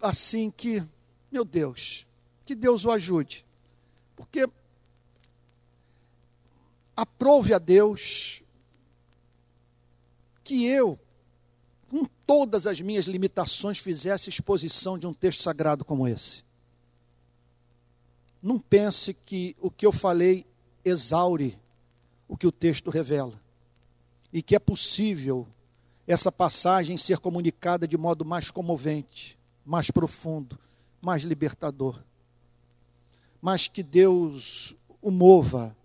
assim 0.00 0.50
que, 0.50 0.82
meu 1.30 1.44
Deus, 1.44 2.06
que 2.44 2.54
Deus 2.54 2.84
o 2.84 2.90
ajude. 2.90 3.44
Porque 4.20 4.46
aprove 6.94 7.54
a 7.54 7.58
Deus 7.58 8.42
que 10.44 10.66
eu 10.66 10.98
com 11.88 12.04
todas 12.24 12.68
as 12.68 12.80
minhas 12.80 13.06
limitações, 13.06 13.78
fizesse 13.78 14.28
exposição 14.28 14.96
de 14.96 15.06
um 15.06 15.12
texto 15.12 15.42
sagrado 15.42 15.84
como 15.84 16.06
esse. 16.06 16.44
Não 18.40 18.60
pense 18.60 19.12
que 19.12 19.56
o 19.60 19.70
que 19.70 19.84
eu 19.84 19.90
falei 19.90 20.46
exaure 20.84 21.58
o 22.28 22.36
que 22.36 22.46
o 22.46 22.52
texto 22.52 22.90
revela. 22.90 23.40
E 24.32 24.40
que 24.40 24.54
é 24.54 24.58
possível 24.60 25.48
essa 26.06 26.30
passagem 26.30 26.96
ser 26.96 27.18
comunicada 27.18 27.88
de 27.88 27.98
modo 27.98 28.24
mais 28.24 28.52
comovente, 28.52 29.36
mais 29.66 29.90
profundo, 29.90 30.56
mais 31.02 31.24
libertador. 31.24 32.00
Mas 33.40 33.68
que 33.68 33.82
Deus 33.82 34.74
o 35.00 35.10
mova 35.10 35.76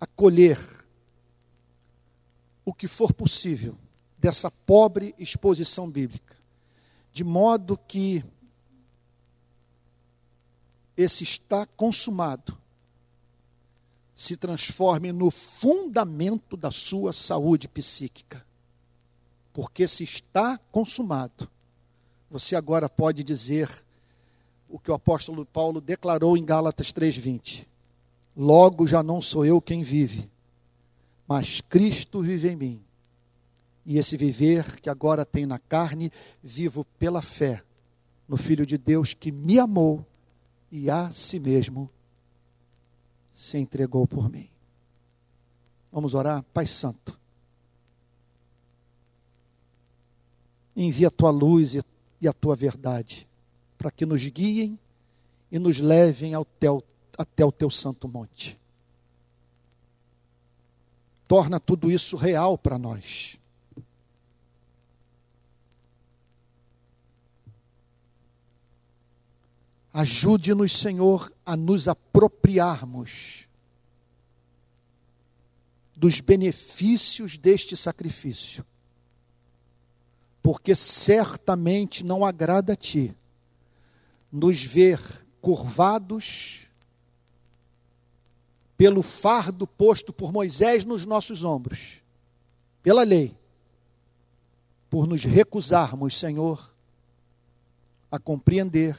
a 0.00 0.06
colher 0.06 0.58
o 2.64 2.72
que 2.72 2.88
for 2.88 3.12
possível 3.12 3.76
dessa 4.18 4.50
pobre 4.50 5.14
exposição 5.18 5.90
bíblica, 5.90 6.36
de 7.12 7.22
modo 7.22 7.76
que 7.76 8.24
esse 10.96 11.22
está 11.22 11.66
consumado 11.66 12.56
se 14.14 14.36
transforme 14.36 15.12
no 15.12 15.30
fundamento 15.30 16.56
da 16.56 16.70
sua 16.70 17.12
saúde 17.12 17.66
psíquica. 17.66 18.46
Porque 19.52 19.86
se 19.88 20.04
está 20.04 20.58
consumado, 20.70 21.50
você 22.30 22.56
agora 22.56 22.88
pode 22.88 23.22
dizer 23.24 23.83
o 24.68 24.78
que 24.78 24.90
o 24.90 24.94
apóstolo 24.94 25.44
Paulo 25.44 25.80
declarou 25.80 26.36
em 26.36 26.44
Gálatas 26.44 26.92
3:20. 26.92 27.66
Logo 28.36 28.86
já 28.86 29.02
não 29.02 29.22
sou 29.22 29.46
eu 29.46 29.60
quem 29.60 29.82
vive, 29.82 30.28
mas 31.26 31.60
Cristo 31.60 32.20
vive 32.20 32.50
em 32.50 32.56
mim. 32.56 32.84
E 33.86 33.98
esse 33.98 34.16
viver 34.16 34.80
que 34.80 34.88
agora 34.88 35.24
tem 35.24 35.46
na 35.46 35.58
carne, 35.58 36.10
vivo 36.42 36.84
pela 36.98 37.20
fé 37.20 37.62
no 38.26 38.36
Filho 38.36 38.64
de 38.64 38.78
Deus 38.78 39.12
que 39.12 39.30
me 39.30 39.58
amou 39.58 40.04
e 40.70 40.90
a 40.90 41.10
si 41.10 41.38
mesmo 41.38 41.90
se 43.32 43.58
entregou 43.58 44.06
por 44.06 44.30
mim. 44.30 44.48
Vamos 45.92 46.14
orar? 46.14 46.42
Pai 46.52 46.66
Santo, 46.66 47.18
envia 50.74 51.08
a 51.08 51.10
tua 51.10 51.30
luz 51.30 51.76
e 52.20 52.26
a 52.26 52.32
tua 52.32 52.56
verdade, 52.56 53.28
para 53.84 53.90
que 53.90 54.06
nos 54.06 54.26
guiem 54.26 54.78
e 55.52 55.58
nos 55.58 55.78
levem 55.78 56.32
ao 56.32 56.42
teu, 56.42 56.82
até 57.18 57.44
o 57.44 57.52
teu 57.52 57.68
santo 57.68 58.08
monte. 58.08 58.58
Torna 61.28 61.60
tudo 61.60 61.90
isso 61.90 62.16
real 62.16 62.56
para 62.56 62.78
nós. 62.78 63.38
Ajude-nos, 69.92 70.72
Senhor, 70.72 71.30
a 71.44 71.54
nos 71.54 71.86
apropriarmos 71.86 73.46
dos 75.94 76.20
benefícios 76.20 77.36
deste 77.36 77.76
sacrifício, 77.76 78.64
porque 80.42 80.74
certamente 80.74 82.02
não 82.02 82.24
agrada 82.24 82.72
a 82.72 82.76
Ti 82.76 83.14
nos 84.34 84.64
ver 84.64 85.00
curvados 85.40 86.66
pelo 88.76 89.00
fardo 89.00 89.64
posto 89.64 90.12
por 90.12 90.32
Moisés 90.32 90.84
nos 90.84 91.06
nossos 91.06 91.44
ombros, 91.44 92.02
pela 92.82 93.04
lei, 93.04 93.32
por 94.90 95.06
nos 95.06 95.22
recusarmos, 95.22 96.18
Senhor, 96.18 96.74
a 98.10 98.18
compreender 98.18 98.98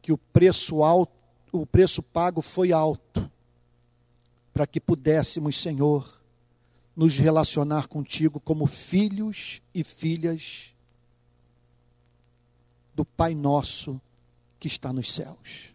que 0.00 0.12
o 0.12 0.18
preço 0.18 0.84
alto, 0.84 1.12
o 1.50 1.66
preço 1.66 2.00
pago 2.00 2.40
foi 2.40 2.70
alto, 2.70 3.28
para 4.52 4.68
que 4.68 4.80
pudéssemos, 4.80 5.60
Senhor, 5.60 6.22
nos 6.94 7.16
relacionar 7.16 7.88
contigo 7.88 8.38
como 8.38 8.68
filhos 8.68 9.60
e 9.74 9.82
filhas 9.82 10.73
do 12.94 13.04
Pai 13.04 13.34
nosso 13.34 14.00
que 14.58 14.68
está 14.68 14.92
nos 14.92 15.12
céus. 15.12 15.74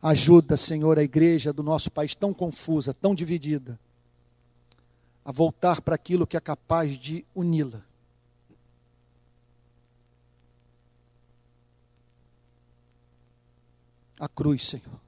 Ajuda, 0.00 0.56
Senhor, 0.56 0.98
a 0.98 1.02
igreja 1.02 1.52
do 1.52 1.62
nosso 1.62 1.90
país 1.90 2.14
tão 2.14 2.32
confusa, 2.32 2.94
tão 2.94 3.14
dividida, 3.14 3.78
a 5.24 5.32
voltar 5.32 5.80
para 5.80 5.96
aquilo 5.96 6.26
que 6.26 6.36
é 6.36 6.40
capaz 6.40 6.96
de 6.96 7.24
uni-la. 7.34 7.82
a 14.18 14.28
cruz, 14.28 14.66
Senhor. 14.66 15.00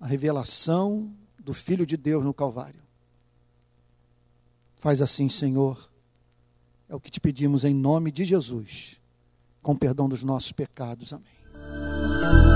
A 0.00 0.06
revelação 0.06 1.12
do 1.38 1.52
Filho 1.52 1.84
de 1.84 1.96
Deus 1.96 2.24
no 2.24 2.32
Calvário. 2.32 2.80
Faz 4.78 5.02
assim, 5.02 5.28
Senhor. 5.28 5.90
É 6.88 6.94
o 6.94 7.00
que 7.00 7.10
te 7.10 7.20
pedimos 7.20 7.64
em 7.64 7.74
nome 7.74 8.10
de 8.10 8.24
Jesus, 8.24 8.96
com 9.62 9.76
perdão 9.76 10.08
dos 10.08 10.22
nossos 10.22 10.52
pecados. 10.52 11.12
Amém. 11.12 12.47